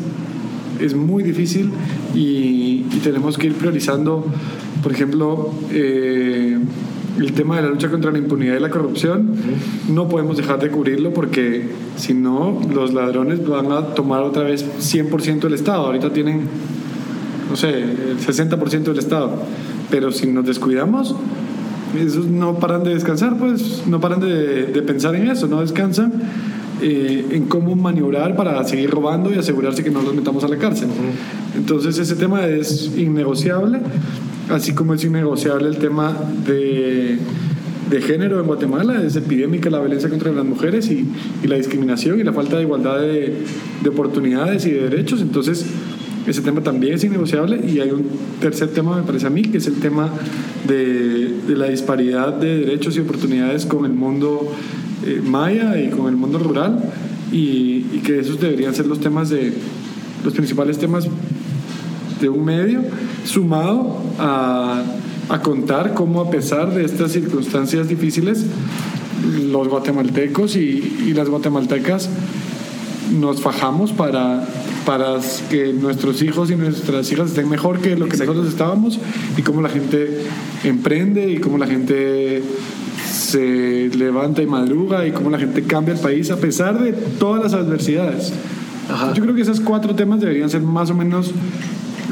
[0.79, 1.69] es muy difícil
[2.15, 4.25] y, tenemos que ir priorizando,
[4.81, 6.57] por ejemplo, eh,
[7.19, 9.35] el tema de la lucha contra la impunidad y la corrupción.
[9.87, 14.65] No podemos dejar de cubrirlo porque si no, los ladrones van a tomar otra vez
[14.79, 15.85] 100% del Estado.
[15.85, 16.47] Ahorita tienen
[17.51, 19.31] no sé, el 60% del Estado.
[19.91, 21.15] Pero si nos descuidamos,
[21.99, 26.13] esos no paran de descansar, pues no paran de, de pensar en eso, no descansan
[26.81, 30.57] eh, en cómo maniobrar para seguir robando y asegurarse que no los metamos a la
[30.57, 30.89] cárcel.
[31.55, 33.79] Entonces ese tema es innegociable,
[34.49, 37.17] así como es innegociable el tema de,
[37.89, 41.05] de género en Guatemala, es epidémica la violencia contra las mujeres y,
[41.43, 43.35] y la discriminación y la falta de igualdad de,
[43.83, 45.21] de oportunidades y de derechos.
[45.21, 45.65] Entonces,
[46.27, 48.05] ese tema también es innegociable y hay un
[48.39, 50.09] tercer tema, me parece a mí, que es el tema
[50.67, 54.51] de, de la disparidad de derechos y oportunidades con el mundo
[55.05, 56.79] eh, maya y con el mundo rural
[57.31, 59.53] y, y, que esos deberían ser los temas de
[60.23, 61.07] los principales temas
[62.19, 62.81] de un medio
[63.25, 64.83] sumado a,
[65.29, 68.45] a contar cómo a pesar de estas circunstancias difíciles
[69.51, 72.09] los guatemaltecos y, y las guatemaltecas
[73.11, 74.45] nos fajamos para
[74.85, 78.99] para que nuestros hijos y nuestras hijas estén mejor que lo que nosotros estábamos
[79.37, 80.23] y cómo la gente
[80.63, 82.41] emprende y cómo la gente
[83.21, 87.43] se levanta y madruga y cómo la gente cambia el país a pesar de todas
[87.43, 88.33] las adversidades.
[89.13, 91.31] Yo creo que esos cuatro temas deberían ser más o menos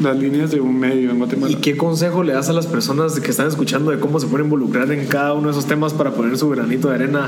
[0.01, 1.51] las líneas de un medio en Guatemala.
[1.51, 4.45] ¿Y qué consejo le das a las personas que están escuchando de cómo se pueden
[4.45, 7.27] involucrar en cada uno de esos temas para poner su granito de arena,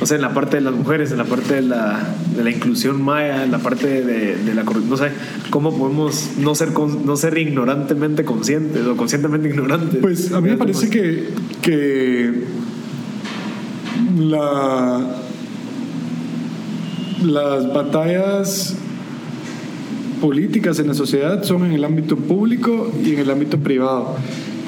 [0.00, 2.50] o sea, en la parte de las mujeres, en la parte de la, de la
[2.50, 5.12] inclusión maya, en la parte de, de la no sé,
[5.50, 10.00] cómo podemos no ser, no ser ignorantemente conscientes o conscientemente ignorantes?
[10.00, 11.28] Pues a mí me parece que,
[11.62, 12.44] que
[14.18, 15.20] la
[17.22, 18.76] las batallas
[20.20, 24.16] políticas en la sociedad son en el ámbito público y en el ámbito privado.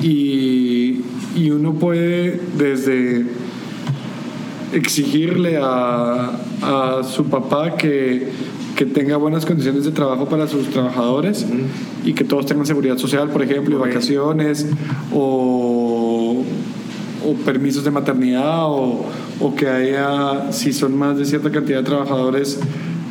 [0.00, 1.00] Y,
[1.36, 3.26] y uno puede desde
[4.72, 8.28] exigirle a, a su papá que,
[8.74, 11.46] que, tenga buenas condiciones de trabajo para sus trabajadores
[12.04, 14.66] y que todos tengan seguridad social, por ejemplo, y vacaciones
[15.12, 16.01] o,
[17.24, 19.04] o, permisos de maternidad o,
[19.40, 22.60] o que haya, si son más de cierta cantidad de trabajadores,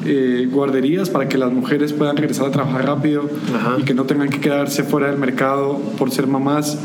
[0.06, 3.76] eh, guarderías para que las mujeres puedan regresar a trabajar rápido Ajá.
[3.80, 6.80] y que no tengan que quedarse fuera del mercado por ser mamás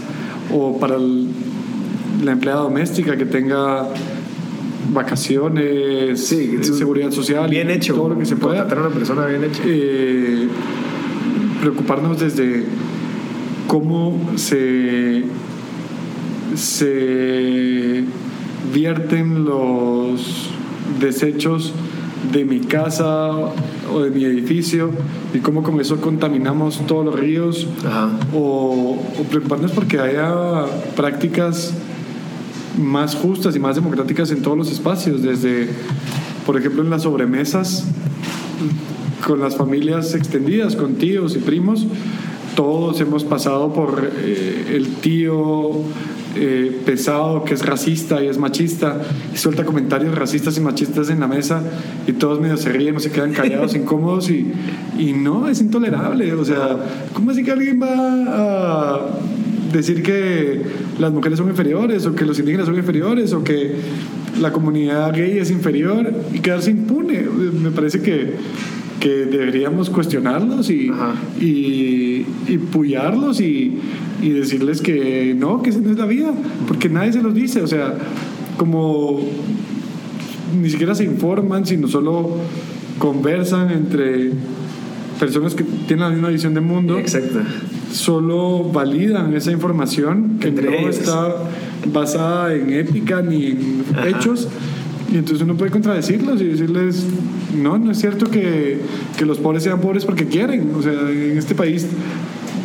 [0.53, 1.29] o para el-
[2.25, 3.89] la empleada doméstica que tenga
[4.93, 7.95] vacaciones, Sí, eh, seguridad social, Bien hecho.
[7.95, 8.59] todo lo que se pueda.
[8.61, 9.62] Contratar a una persona bien hecha.
[9.67, 10.49] Eh,
[11.61, 12.65] preocuparnos desde
[13.67, 15.25] cómo se,
[16.57, 18.05] se
[18.73, 20.51] vierten los
[21.01, 21.73] desechos
[22.33, 23.31] de mi casa
[23.92, 24.90] o de mi edificio
[25.35, 28.11] y cómo con eso contaminamos todos los ríos Ajá.
[28.35, 30.64] o, o preocuparnos porque haya
[30.97, 31.75] prácticas
[32.79, 35.69] más justas y más democráticas en todos los espacios, desde,
[36.45, 37.85] por ejemplo, en las sobremesas,
[39.27, 41.87] con las familias extendidas, con tíos y primos,
[42.55, 45.83] todos hemos pasado por eh, el tío
[46.37, 49.01] eh, pesado que es racista y es machista
[49.35, 51.62] y suelta comentarios racistas y machistas en la mesa
[52.07, 54.53] y todos medio se ríen o se quedan callados, incómodos y,
[54.99, 56.33] y no, es intolerable.
[56.35, 56.77] O sea,
[57.12, 59.01] ¿cómo así que alguien va a
[59.72, 60.62] decir que
[60.99, 63.77] las mujeres son inferiores o que los indígenas son inferiores o que
[64.40, 67.22] la comunidad gay es inferior y quedarse impune?
[67.22, 68.35] Me parece que,
[69.01, 70.91] que deberíamos cuestionarlos y,
[71.41, 73.79] y, y puyarlos y,
[74.23, 76.33] y decirles que no, que esa no es la vida,
[76.67, 77.95] porque nadie se los dice, o sea,
[78.57, 79.21] como
[80.61, 82.31] ni siquiera se informan, sino solo
[82.99, 84.31] conversan entre
[85.21, 87.41] personas que tienen la misma visión del mundo Exacto.
[87.93, 90.99] solo validan esa información que Entre no ellos.
[90.99, 91.35] está
[91.93, 94.09] basada en ética ni en Ajá.
[94.09, 94.49] hechos.
[95.12, 97.05] Y entonces uno puede contradecirlos y decirles,
[97.57, 98.81] no, no es cierto que,
[99.16, 100.73] que los pobres sean pobres porque quieren.
[100.75, 101.87] O sea, en este país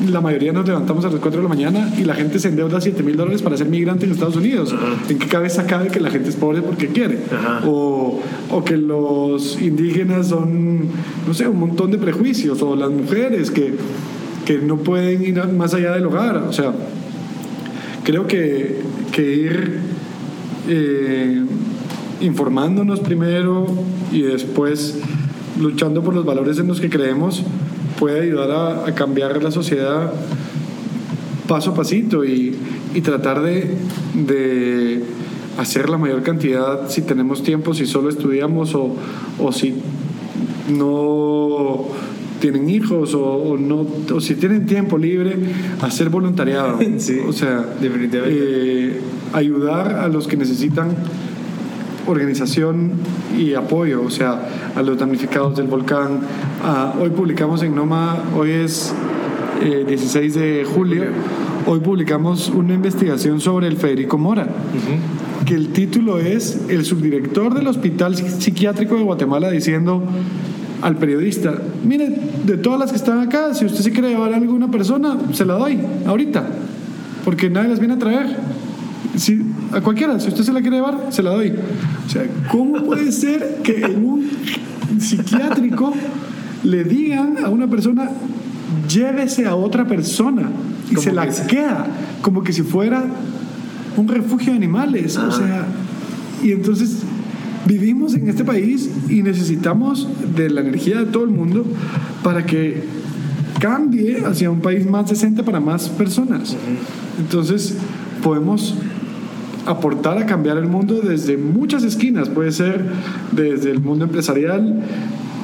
[0.09, 2.81] la mayoría nos levantamos a las 4 de la mañana y la gente se endeuda
[2.81, 4.73] 7 mil dólares para ser migrante en Estados Unidos.
[4.73, 4.97] Ajá.
[5.09, 7.19] ¿En qué cabeza cabe que la gente es pobre porque quiere?
[7.65, 10.87] O, o que los indígenas son,
[11.27, 13.73] no sé, un montón de prejuicios, o las mujeres que,
[14.45, 16.37] que no pueden ir más allá del hogar.
[16.37, 16.73] O sea,
[18.03, 18.79] creo que,
[19.11, 19.79] que ir
[20.67, 21.43] eh,
[22.21, 23.67] informándonos primero
[24.11, 24.99] y después
[25.59, 27.43] luchando por los valores en los que creemos
[27.99, 30.13] puede ayudar a, a cambiar la sociedad
[31.47, 32.55] paso a pasito y,
[32.93, 33.75] y tratar de,
[34.13, 35.03] de
[35.57, 38.95] hacer la mayor cantidad si tenemos tiempo, si solo estudiamos o,
[39.39, 39.75] o si
[40.69, 41.85] no
[42.39, 45.35] tienen hijos o, o no o si tienen tiempo libre
[45.81, 48.39] hacer voluntariado Sí, o sea definitivamente.
[48.41, 49.01] eh,
[49.33, 50.95] ayudar a los que necesitan
[52.07, 52.91] organización
[53.37, 54.41] y apoyo, o sea,
[54.75, 56.19] a los damnificados del volcán.
[56.63, 58.93] Ah, hoy publicamos en Noma, hoy es
[59.61, 61.03] eh, 16 de julio,
[61.67, 64.47] hoy publicamos una investigación sobre el Federico Mora,
[65.45, 70.03] que el título es El subdirector del Hospital Psiquiátrico de Guatemala diciendo
[70.81, 71.53] al periodista,
[71.85, 72.09] mire,
[72.43, 75.45] de todas las que están acá, si usted se quiere llevar a alguna persona, se
[75.45, 76.43] la doy ahorita,
[77.23, 78.35] porque nadie las viene a traer.
[79.15, 79.41] Si,
[79.73, 81.53] a cualquiera, si usted se la quiere llevar, se la doy.
[82.11, 84.29] O sea, ¿cómo puede ser que en un
[84.99, 85.93] psiquiátrico
[86.61, 88.09] le digan a una persona,
[88.89, 90.49] llévese a otra persona
[90.91, 91.87] y se la que queda,
[92.21, 93.05] como que si fuera
[93.95, 95.15] un refugio de animales?
[95.15, 95.65] O sea,
[96.43, 96.97] y entonces
[97.65, 101.63] vivimos en este país y necesitamos de la energía de todo el mundo
[102.23, 102.83] para que
[103.61, 106.57] cambie hacia un país más decente para más personas.
[107.17, 107.77] Entonces
[108.21, 108.75] podemos
[109.65, 112.29] aportar a cambiar el mundo desde muchas esquinas.
[112.29, 112.85] Puede ser
[113.31, 114.81] desde el mundo empresarial,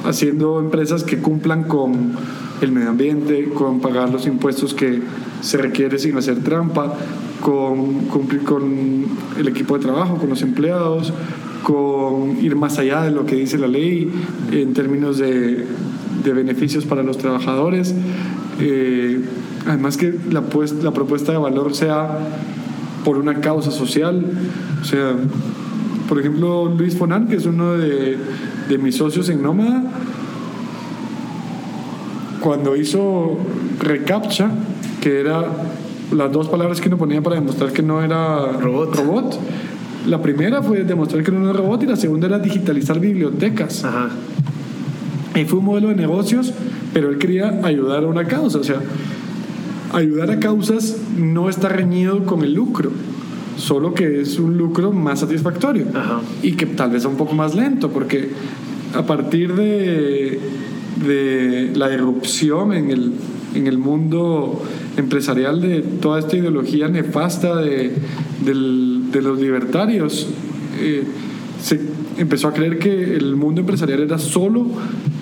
[0.04, 2.12] haciendo empresas que cumplan con
[2.60, 5.00] el medio ambiente, con pagar los impuestos que
[5.40, 6.94] se requiere sin hacer trampa,
[7.40, 9.04] con cumplir con
[9.38, 11.12] el equipo de trabajo, con los empleados,
[11.62, 14.10] con ir más allá de lo que dice la ley
[14.50, 15.66] en términos de,
[16.24, 17.94] de beneficios para los trabajadores.
[18.60, 19.20] Eh,
[19.68, 22.18] además que la, pues- la propuesta de valor sea
[23.04, 24.24] por una causa social.
[24.80, 25.14] O sea,
[26.08, 28.18] por ejemplo, Luis Fonan, que es uno de,
[28.68, 29.82] de mis socios en Nómada,
[32.40, 33.38] cuando hizo
[33.80, 34.50] Recaptcha,
[35.00, 35.44] que era
[36.12, 39.38] las dos palabras que uno ponía para demostrar que no era Robot.
[40.06, 43.84] la primera fue demostrar que no era robot y la segunda era digitalizar bibliotecas.
[43.84, 44.08] Ajá.
[45.34, 46.52] Y fue un modelo de negocios,
[46.92, 48.58] pero él quería ayudar a una causa.
[48.58, 48.80] O sea,
[49.92, 52.90] ayudar a causas no está reñido con el lucro,
[53.56, 56.20] solo que es un lucro más satisfactorio Ajá.
[56.42, 58.30] y que tal vez es un poco más lento, porque
[58.94, 60.38] a partir de,
[61.06, 63.12] de la irrupción en el,
[63.54, 64.62] en el mundo
[64.96, 67.92] empresarial de toda esta ideología nefasta de,
[68.44, 70.26] del- de los libertarios,
[70.80, 71.04] eh,
[71.62, 71.80] se
[72.18, 74.66] empezó a creer que el mundo empresarial era solo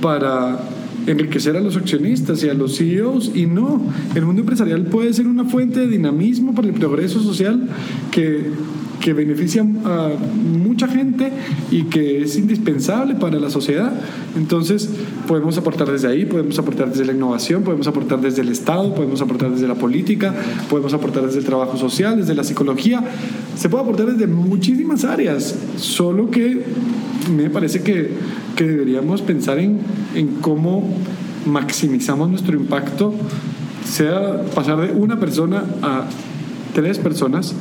[0.02, 0.58] para
[1.06, 3.80] enriquecer a los accionistas y a los CEOs y no,
[4.14, 7.68] el mundo empresarial puede ser una fuente de dinamismo para el progreso social
[8.10, 8.50] que,
[9.00, 10.10] que beneficia a
[10.52, 11.30] mucha gente
[11.70, 13.92] y que es indispensable para la sociedad.
[14.36, 14.90] Entonces
[15.28, 19.20] podemos aportar desde ahí, podemos aportar desde la innovación, podemos aportar desde el Estado, podemos
[19.22, 20.34] aportar desde la política,
[20.68, 23.02] podemos aportar desde el trabajo social, desde la psicología,
[23.56, 26.64] se puede aportar desde muchísimas áreas, solo que
[27.28, 28.10] me parece que,
[28.56, 29.80] que deberíamos pensar en,
[30.14, 30.88] en cómo
[31.46, 33.14] maximizamos nuestro impacto,
[33.84, 36.04] sea pasar de una persona a
[36.74, 37.54] tres personas,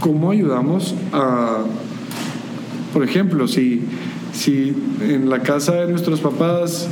[0.00, 1.64] cómo ayudamos a,
[2.92, 3.82] por ejemplo, si,
[4.32, 6.88] si en la casa de nuestros papás,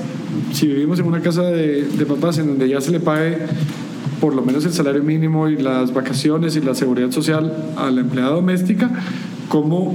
[0.52, 3.38] si vivimos en una casa de, de papás en donde ya se le pague
[4.20, 8.00] por lo menos el salario mínimo y las vacaciones y la seguridad social a la
[8.00, 8.90] empleada doméstica,
[9.48, 9.94] cómo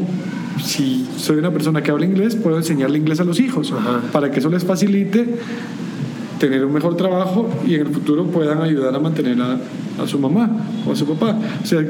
[0.63, 4.01] si soy una persona que habla inglés, puedo enseñarle inglés a los hijos Ajá.
[4.11, 5.35] para que eso les facilite
[6.39, 9.59] tener un mejor trabajo y en el futuro puedan ayudar a mantener a,
[10.01, 10.49] a su mamá
[10.87, 11.37] o a su papá.
[11.63, 11.85] O sea,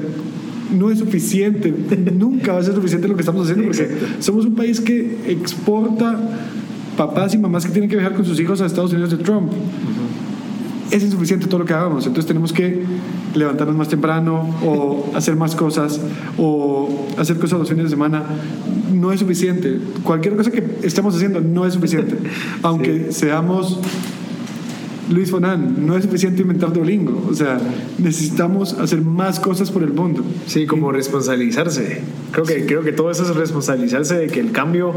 [0.77, 1.73] no es suficiente,
[2.13, 4.05] nunca va a ser suficiente lo que estamos haciendo porque Exacto.
[4.19, 6.19] somos un país que exporta
[6.97, 9.51] papás y mamás que tienen que viajar con sus hijos a Estados Unidos de Trump.
[10.91, 12.83] Es insuficiente todo lo que hagamos, entonces tenemos que
[13.35, 16.01] levantarnos más temprano o hacer más cosas
[16.37, 18.23] o hacer cosas los fines de semana.
[18.93, 19.79] No es suficiente.
[20.03, 22.17] Cualquier cosa que estemos haciendo no es suficiente.
[22.63, 23.79] Aunque seamos
[25.11, 27.27] Luis Fonan, no es suficiente inventar Duolingo.
[27.29, 27.59] O sea,
[27.97, 30.23] necesitamos hacer más cosas por el mundo.
[30.47, 32.01] Sí, como responsabilizarse.
[32.31, 34.93] Creo que, creo que todo eso es responsabilizarse de que el cambio,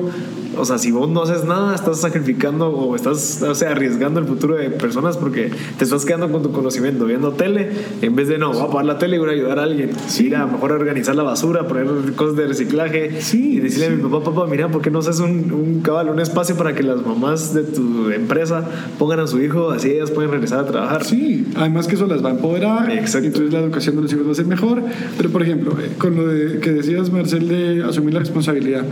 [0.57, 4.27] o sea, si vos no haces nada, estás sacrificando o estás o sea, arriesgando el
[4.27, 7.71] futuro de personas porque te estás quedando con tu conocimiento viendo tele
[8.03, 9.91] en vez de no, voy a apagar la tele y voy a ayudar a alguien.
[10.07, 10.27] Sí.
[10.27, 13.97] Ir a mejor organizar la basura, poner cosas de reciclaje Sí, y decirle a sí.
[13.97, 16.83] mi papá, papá, mira, ¿por qué no haces un, un cabal, un espacio para que
[16.83, 18.65] las mamás de tu empresa
[18.99, 21.05] pongan a su hijo así ellas pueden regresar a trabajar?
[21.05, 23.27] Sí, además que eso las va a empoderar, Exacto.
[23.27, 24.83] entonces la educación de los hijos va a ser mejor.
[25.17, 28.85] Pero, por ejemplo, eh, con lo de, que decías, Marcel, de asumir la responsabilidad,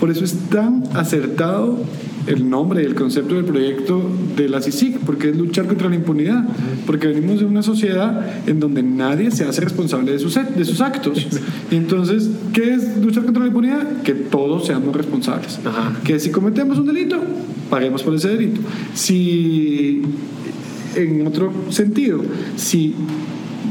[0.00, 1.78] por eso es tan acertado
[2.26, 4.02] el nombre y el concepto del proyecto
[4.36, 6.44] de la CICIC, porque es luchar contra la impunidad,
[6.86, 10.80] porque venimos de una sociedad en donde nadie se hace responsable de sus, de sus
[10.80, 11.26] actos.
[11.70, 14.02] Y entonces, ¿qué es luchar contra la impunidad?
[14.02, 15.60] Que todos seamos responsables.
[15.64, 15.96] Ajá.
[16.04, 17.16] Que si cometemos un delito,
[17.70, 18.60] paguemos por ese delito.
[18.94, 20.02] Si
[20.96, 22.20] en otro sentido,
[22.56, 22.94] si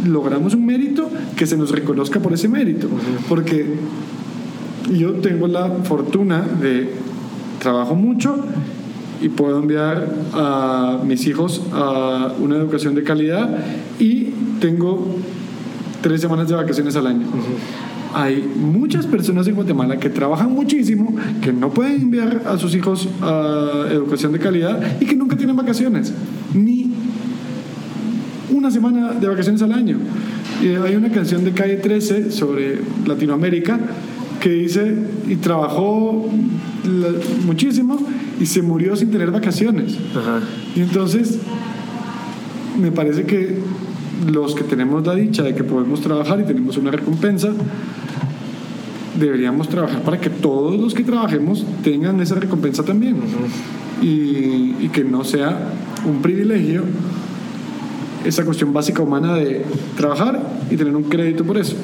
[0.05, 2.87] logramos un mérito, que se nos reconozca por ese mérito.
[3.27, 3.65] Porque
[4.93, 6.91] yo tengo la fortuna de
[7.59, 8.37] trabajo mucho
[9.21, 13.49] y puedo enviar a mis hijos a una educación de calidad
[13.99, 15.17] y tengo
[16.01, 17.25] tres semanas de vacaciones al año.
[18.13, 23.09] Hay muchas personas en Guatemala que trabajan muchísimo, que no pueden enviar a sus hijos
[23.21, 26.13] a educación de calidad y que nunca tienen vacaciones,
[26.53, 26.94] ni
[28.57, 29.97] una semana de vacaciones al año.
[30.63, 33.79] Y hay una canción de Calle 13 sobre Latinoamérica
[34.39, 34.93] que dice,
[35.27, 36.29] y trabajó
[36.83, 37.97] la- muchísimo
[38.39, 39.97] y se murió sin tener vacaciones.
[40.15, 40.41] Ajá.
[40.75, 41.39] Y entonces,
[42.79, 43.57] me parece que
[44.31, 47.49] los que tenemos la dicha de que podemos trabajar y tenemos una recompensa,
[49.19, 53.15] deberíamos trabajar para que todos los que trabajemos tengan esa recompensa también.
[54.01, 55.57] y, y que no sea
[56.05, 56.83] un privilegio
[58.25, 59.63] esa cuestión básica humana de
[59.97, 61.75] trabajar y tener un crédito por eso.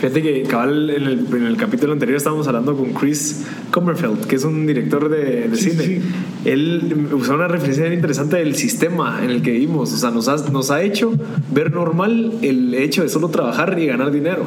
[0.00, 4.36] Fíjate que cabal en el, en el capítulo anterior estábamos hablando con Chris Commerfeld, que
[4.36, 5.82] es un director de, de Sí, cine.
[5.82, 6.02] sí, sí.
[6.48, 9.92] Él usó una referencia bien interesante del sistema en el que vivimos.
[9.92, 11.12] O sea, nos ha, nos ha hecho
[11.52, 14.44] ver normal el hecho de solo trabajar y ganar dinero.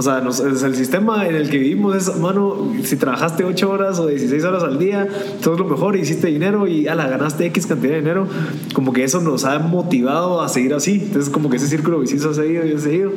[0.00, 3.70] O sea, nos- es el sistema en el que vivimos es, mano, si trabajaste 8
[3.70, 5.06] horas o 16 horas al día,
[5.42, 8.26] todo es lo mejor, hiciste dinero y ala, ganaste X cantidad de dinero,
[8.72, 11.02] como que eso nos ha motivado a seguir así.
[11.04, 13.10] Entonces, como que ese círculo vicioso ha seguido y ha seguido.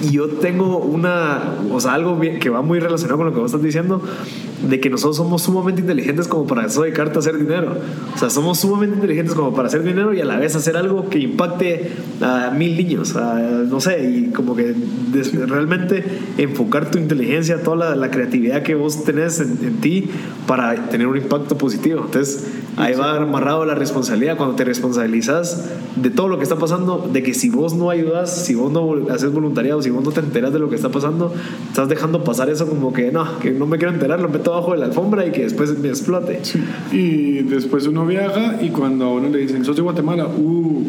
[0.00, 3.50] Y yo tengo una, o sea, algo que va muy relacionado con lo que vos
[3.50, 4.00] estás diciendo,
[4.68, 7.76] de que nosotros somos sumamente inteligentes como para eso dedicarte a hacer dinero.
[8.14, 11.08] O sea, somos sumamente inteligentes como para hacer dinero y a la vez hacer algo
[11.08, 11.90] que impacte
[12.20, 13.14] a mil niños.
[13.14, 14.74] no sé, y como que
[15.46, 16.04] realmente
[16.38, 20.10] enfocar tu inteligencia, toda la, creatividad que vos tenés en, en, ti
[20.46, 22.02] para tener un impacto positivo.
[22.04, 22.46] Entonces,
[22.76, 27.22] ahí va amarrado la responsabilidad cuando te responsabilizas de todo lo que está pasando, de
[27.22, 30.52] que si vos no ayudas, si vos no haces voluntariado, si vos no te enteras
[30.52, 31.32] de lo que está pasando,
[31.68, 34.72] estás dejando pasar eso como que no, que no me quiero enterar, lo meto abajo
[34.72, 36.40] de la alfombra y que después me explote.
[36.92, 40.84] Y después uno viaja y cuando a uno le dicen, sos de Guatemala, uh,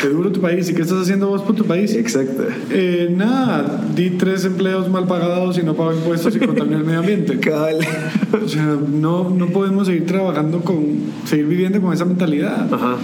[0.00, 1.94] qué duro tu país, ¿y qué estás haciendo vos por tu país?
[1.94, 2.44] Exacto.
[2.70, 7.00] Eh, nada, di tres empleos mal pagados y no pago impuestos y contaminé el medio
[7.00, 7.38] ambiente.
[8.44, 10.84] o sea, no, no podemos seguir trabajando con,
[11.24, 12.72] seguir viviendo con esa mentalidad.
[12.72, 12.96] Ajá.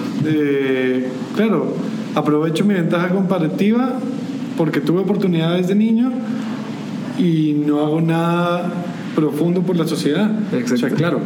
[1.37, 1.75] claro,
[2.15, 3.99] aprovecho mi ventaja comparativa
[4.57, 6.13] porque tuve oportunidades de niño
[7.19, 8.71] y no hago nada
[9.15, 10.31] profundo por la sociedad.
[10.73, 11.21] O sea, claro,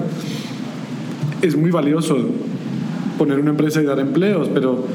[1.42, 2.16] es muy valioso
[3.18, 4.86] poner una empresa y dar empleos, pero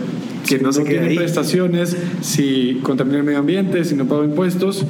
[0.48, 4.86] que si no, se tiene prestaciones, si contamina el medio ambiente, si no pago impuestos,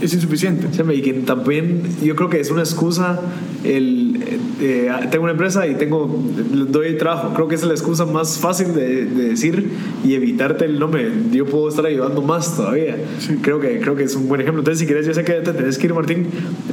[0.00, 0.66] es insuficiente.
[0.92, 3.20] y que también yo creo que es una excusa
[3.64, 4.16] el
[4.60, 6.22] eh, tengo una empresa y tengo
[6.68, 7.34] doy trabajo.
[7.34, 9.70] Creo que es la excusa más fácil de, decir
[10.04, 11.10] y evitarte el nombre.
[11.32, 12.96] Yo puedo estar ayudando más todavía.
[13.42, 14.60] Creo que creo que es un buen ejemplo.
[14.60, 16.26] Entonces, si quieres, yo sé que te tenés que ir, Martín,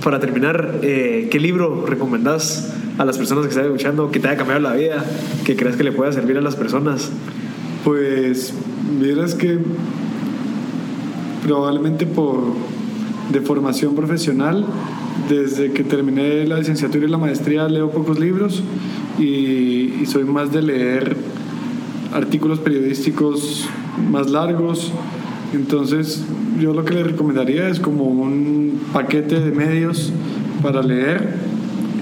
[0.03, 0.79] para terminar.
[0.81, 4.73] Eh, ¿Qué libro recomendás a las personas que están escuchando que te haya cambiado la
[4.73, 5.03] vida,
[5.45, 7.11] que creas que le pueda servir a las personas?
[7.83, 8.53] Pues,
[8.99, 9.59] vieras que
[11.43, 12.53] probablemente por
[13.31, 14.65] de formación profesional.
[15.29, 18.61] Desde que terminé la licenciatura y la maestría leo pocos libros
[19.19, 21.15] y, soy más de leer
[22.13, 23.67] artículos periodísticos
[24.11, 24.91] más largos.
[25.53, 26.25] Entonces
[26.59, 30.11] yo lo que le recomendaría es como un paquete de medios
[30.61, 31.35] para leer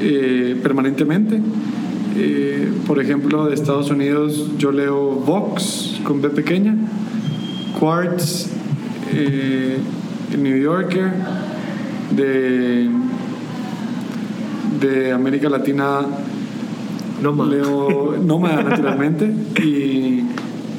[0.02, 1.42] eh, permanentemente.
[2.18, 6.76] Eh, por ejemplo, de Estados Unidos yo leo Vox con B pequeña,
[7.80, 8.50] Quartz,
[9.14, 9.78] eh,
[10.38, 11.12] New Yorker,
[12.16, 12.90] de,
[14.80, 16.02] de América Latina
[17.22, 17.50] Nómada.
[17.50, 20.24] Leo Nómada, naturalmente, y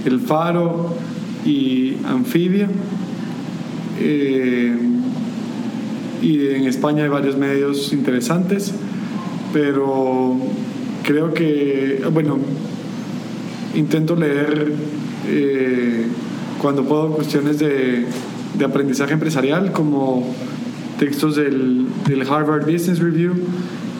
[0.04, 0.94] El Faro
[1.44, 2.68] y Anfibia.
[4.00, 4.76] Eh,
[6.22, 8.72] y en España hay varios medios interesantes,
[9.52, 10.36] pero
[11.02, 12.38] creo que, bueno,
[13.74, 14.72] intento leer
[15.28, 16.06] eh,
[16.60, 18.06] cuando puedo cuestiones de
[18.62, 20.24] de aprendizaje empresarial como
[20.98, 23.32] textos del, del, Harvard Business Review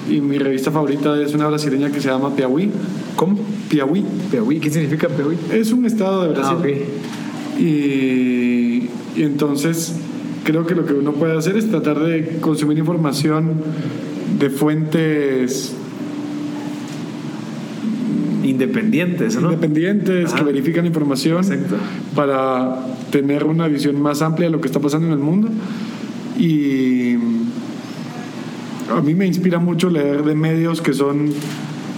[0.09, 2.71] y mi revista favorita es una brasileña que se llama Piauí.
[3.17, 3.39] ¿Cómo?
[3.69, 4.05] Piauí.
[4.31, 5.37] Piauí, ¿qué significa Piauí?
[5.53, 6.57] Es un estado de Brasil.
[6.61, 9.97] Ah, y, y entonces
[10.45, 13.55] creo que lo que uno puede hacer es tratar de consumir información
[14.39, 15.75] de fuentes
[18.53, 19.53] independientes, ¿no?
[19.53, 21.45] Independientes, que verifican información
[22.15, 25.49] para tener una visión más amplia de lo que está pasando en el mundo.
[26.39, 27.15] Y
[28.91, 31.33] a mí me inspira mucho leer de medios que son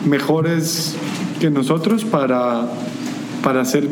[0.09, 0.97] mejores
[1.41, 2.69] que nosotros para,
[3.43, 3.89] para hacer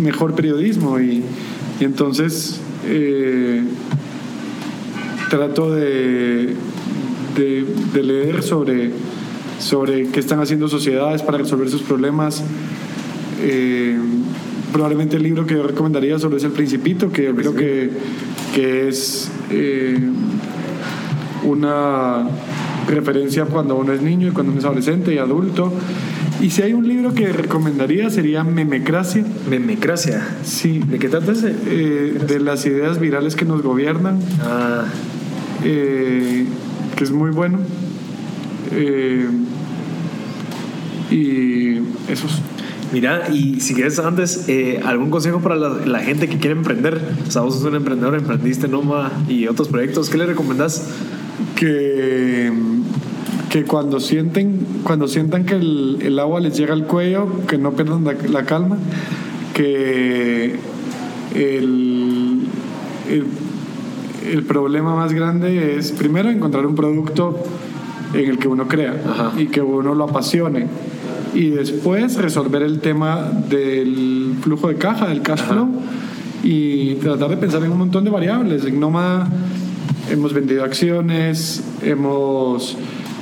[0.00, 1.00] mejor periodismo.
[1.00, 1.22] Y,
[1.80, 3.62] entonces eh,
[5.30, 6.54] trato de,
[7.36, 8.90] de leer sobre
[9.60, 12.42] sobre qué están haciendo sociedades para resolver sus problemas.
[13.42, 13.96] Eh,
[14.72, 17.90] probablemente el libro que yo recomendaría sobre es El Principito, que yo creo que,
[18.54, 19.98] que es eh,
[21.44, 22.26] una
[22.88, 25.72] referencia cuando uno es niño y cuando uno es adolescente y adulto.
[26.40, 29.26] Y si hay un libro que recomendaría sería Memecracia.
[29.48, 30.26] Memecracia.
[30.42, 30.78] Sí.
[30.78, 31.54] ¿De qué trata ese?
[31.66, 34.20] Eh, de las ideas virales que nos gobiernan.
[34.42, 34.84] Ah.
[35.62, 36.46] que
[37.04, 37.58] es muy bueno.
[38.72, 39.28] Eh,
[41.10, 41.78] y
[42.10, 42.40] esos.
[42.92, 47.00] Mira, y si quieres antes, eh, ¿algún consejo para la, gente que quiere emprender?
[47.26, 50.10] O sea, vos sos un emprendedor, emprendiste Noma y otros proyectos.
[50.10, 50.88] ¿Qué le recomendás?
[51.54, 52.50] Que,
[53.48, 58.04] que cuando, sienten, cuando sientan que el, agua les llega al cuello, que no pierdan
[58.04, 58.76] la, calma,
[59.54, 60.56] que
[61.36, 62.40] el,
[63.08, 63.24] el,
[64.32, 67.40] el problema más grande es primero encontrar un producto
[68.14, 70.66] en el que uno crea y que uno lo apasione.
[71.34, 75.68] Y después resolver el tema del flujo de caja, del cash flow,
[76.42, 78.64] y tratar de pensar en un montón de variables.
[78.64, 79.28] En Noma
[80.10, 82.76] hemos vendido acciones, hemos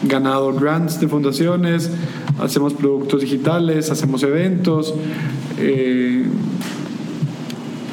[0.04, 1.90] ganado grants de fundaciones,
[2.38, 4.94] hacemos productos digitales, hacemos eventos.
[5.58, 6.24] Eh,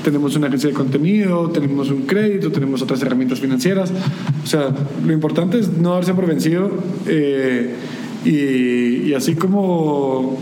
[0.06, 3.92] tenemos una agencia de contenido, tenemos un crédito, tenemos otras herramientas financieras.
[4.44, 4.70] O sea,
[5.04, 6.70] lo importante es no darse por vencido
[7.08, 7.74] eh,
[8.24, 10.38] y, y así como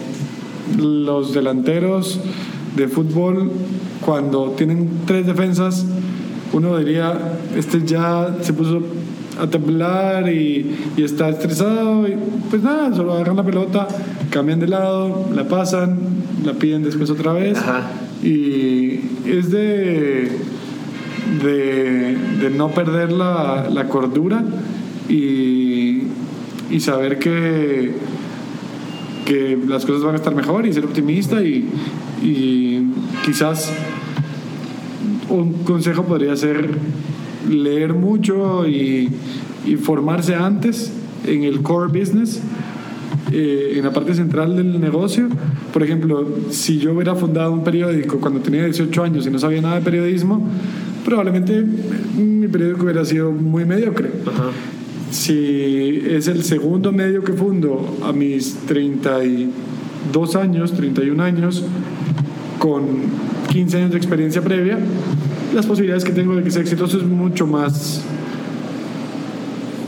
[0.78, 2.20] los delanteros
[2.76, 3.52] de fútbol
[4.06, 5.86] cuando tienen tres defensas,
[6.52, 8.82] uno diría, este ya se puso
[9.40, 12.18] a temblar y, y, está estresado y
[12.50, 13.88] pues nada, solo agarran la pelota,
[14.30, 15.98] cambian de lado, la pasan,
[16.44, 18.03] la piden después otra vez Ajá.
[18.24, 20.32] Y es de,
[21.44, 24.44] de, no perder la, cordura
[25.10, 26.04] y,
[26.72, 27.92] y saber que,
[29.26, 31.68] que las cosas van a estar mejor y ser optimista y,
[32.22, 32.88] y
[33.26, 33.74] quizás
[35.30, 36.78] un consejo podría ser
[37.50, 39.10] leer mucho y
[39.82, 40.94] formarse antes
[41.26, 42.42] en el core business,
[43.34, 45.28] eh, en la parte central del negocio.
[45.72, 49.62] Por ejemplo, si yo hubiera fundado un periódico cuando tenía 18 años y no sabía
[49.62, 50.48] nada de periodismo,
[51.04, 54.12] probablemente mi periódico hubiera sido muy mediocre.
[54.28, 54.52] Ajá.
[55.10, 61.64] Si es el segundo medio que fundo a mis 32 años, 31 años,
[62.60, 62.84] con
[63.50, 64.80] 15 años de experiencia previa,
[65.54, 68.04] las posibilidades que tengo de que sea exitoso es mucho más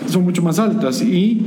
[0.07, 1.41] son mucho más altas y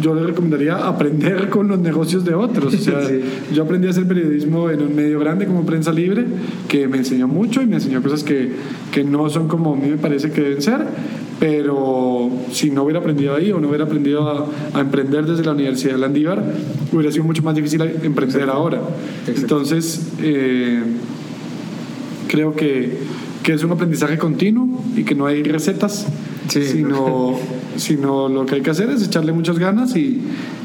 [0.00, 2.74] yo le recomendaría aprender con los negocios de otros.
[2.74, 3.20] O sea, Sí.
[3.54, 6.24] yo aprendí a hacer periodismo en un medio grande como Prensa Libre,
[6.68, 8.52] que me enseñó mucho y me enseñó cosas que,
[8.92, 10.80] que no son como a mí me parece que deben ser,
[11.38, 14.46] pero si no hubiera aprendido ahí o no hubiera aprendido a,
[14.78, 16.44] a emprender desde la Universidad de Landívar,
[16.92, 18.80] hubiera sido mucho más difícil emprender ahora.
[19.26, 19.40] Exacto.
[19.40, 20.82] Entonces, eh,
[22.28, 22.98] creo que,
[23.42, 26.06] que es un aprendizaje continuo y que no hay recetas,
[26.50, 26.64] Sí.
[26.64, 27.38] sino,
[27.76, 30.20] sino lo que hay que hacer es echarle muchas ganas y,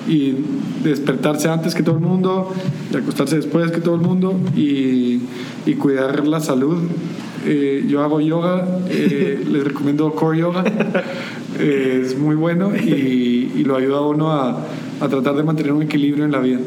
[0.08, 0.36] y
[0.84, 2.52] despertarse antes que todo el mundo,
[2.92, 5.22] y acostarse después que todo el mundo y,
[5.66, 6.78] y cuidar la salud.
[7.48, 10.64] Eh, yo hago yoga, eh, les recomiendo Core Yoga,
[11.58, 14.66] Eh, es muy bueno y, y lo ayuda a uno a,
[15.00, 16.60] a tratar de mantener un equilibrio en la vida.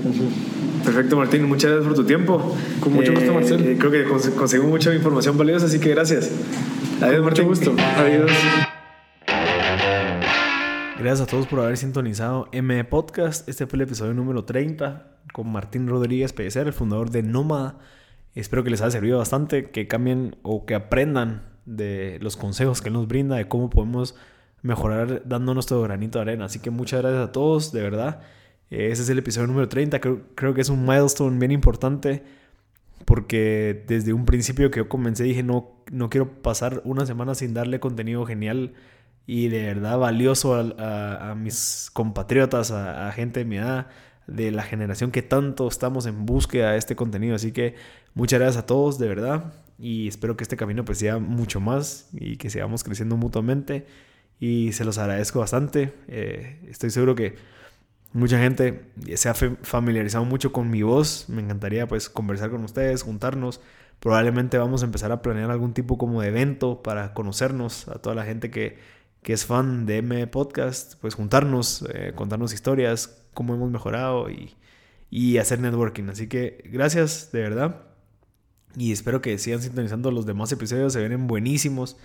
[0.83, 1.45] Perfecto, Martín.
[1.45, 2.57] Muchas gracias por tu tiempo.
[2.81, 3.61] Con mucho gusto, Marcel.
[3.67, 6.31] eh, Creo que cons- conseguimos mucha información valiosa, así que gracias.
[7.03, 7.45] Adiós, Martín.
[7.49, 7.75] Mucho gusto.
[7.99, 8.31] Adiós.
[10.99, 13.49] Gracias a todos por haber sintonizado M Podcast.
[13.49, 17.79] Este fue el episodio número 30 con Martín Rodríguez Pellecer, el fundador de Nómada.
[18.35, 22.89] Espero que les haya servido bastante, que cambien o que aprendan de los consejos que
[22.89, 24.17] él nos brinda, de cómo podemos
[24.63, 26.47] mejorar dando nuestro granito de arena.
[26.47, 28.23] Así que muchas gracias a todos, de verdad.
[28.69, 30.01] Eh, Ese es el episodio número 30.
[30.01, 32.25] Creo, creo que es un milestone bien importante
[33.05, 37.55] porque desde un principio que yo comencé dije no, no quiero pasar una semana sin
[37.55, 38.75] darle contenido genial
[39.29, 43.89] y de verdad valioso a, mis compatriotas, a, gente de mi edad,
[44.27, 47.35] de la generación que tanto estamos en búsqueda de este contenido.
[47.35, 47.75] Así que
[48.15, 49.53] muchas gracias a todos, de verdad.
[49.79, 53.85] Y espero que este camino pues sea mucho más y que sigamos creciendo mutuamente.
[54.41, 55.93] Y se los agradezco bastante.
[56.09, 57.37] Eh, estoy seguro que
[58.15, 61.29] mucha gente se ha familiarizado mucho con mi voz.
[61.29, 63.61] Me encantaría pues conversar con ustedes, juntarnos.
[64.01, 68.15] Probablemente vamos a empezar a planear algún tipo como de evento para conocernos a toda
[68.15, 68.79] la gente que,
[69.23, 74.55] que es fan de M Podcast, pues juntarnos, eh, contarnos historias, cómo hemos mejorado y,
[75.11, 76.09] y hacer networking.
[76.09, 77.83] Así que gracias de verdad.
[78.77, 80.93] Y espero que sigan sintonizando los demás episodios.
[80.93, 81.97] Se vienen buenísimos.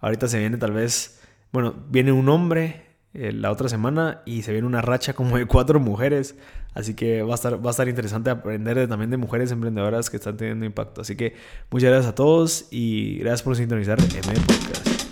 [0.00, 1.20] Ahorita se viene tal vez,
[1.52, 5.46] bueno, viene un hombre eh, la otra semana y se viene una racha como de
[5.46, 6.34] cuatro mujeres.
[6.72, 10.10] Así que va a estar, va a estar interesante aprender de- también de mujeres emprendedoras
[10.10, 11.02] que están teniendo impacto.
[11.02, 11.34] Así que
[11.70, 15.03] muchas gracias a todos y gracias por sintonizar M Podcast.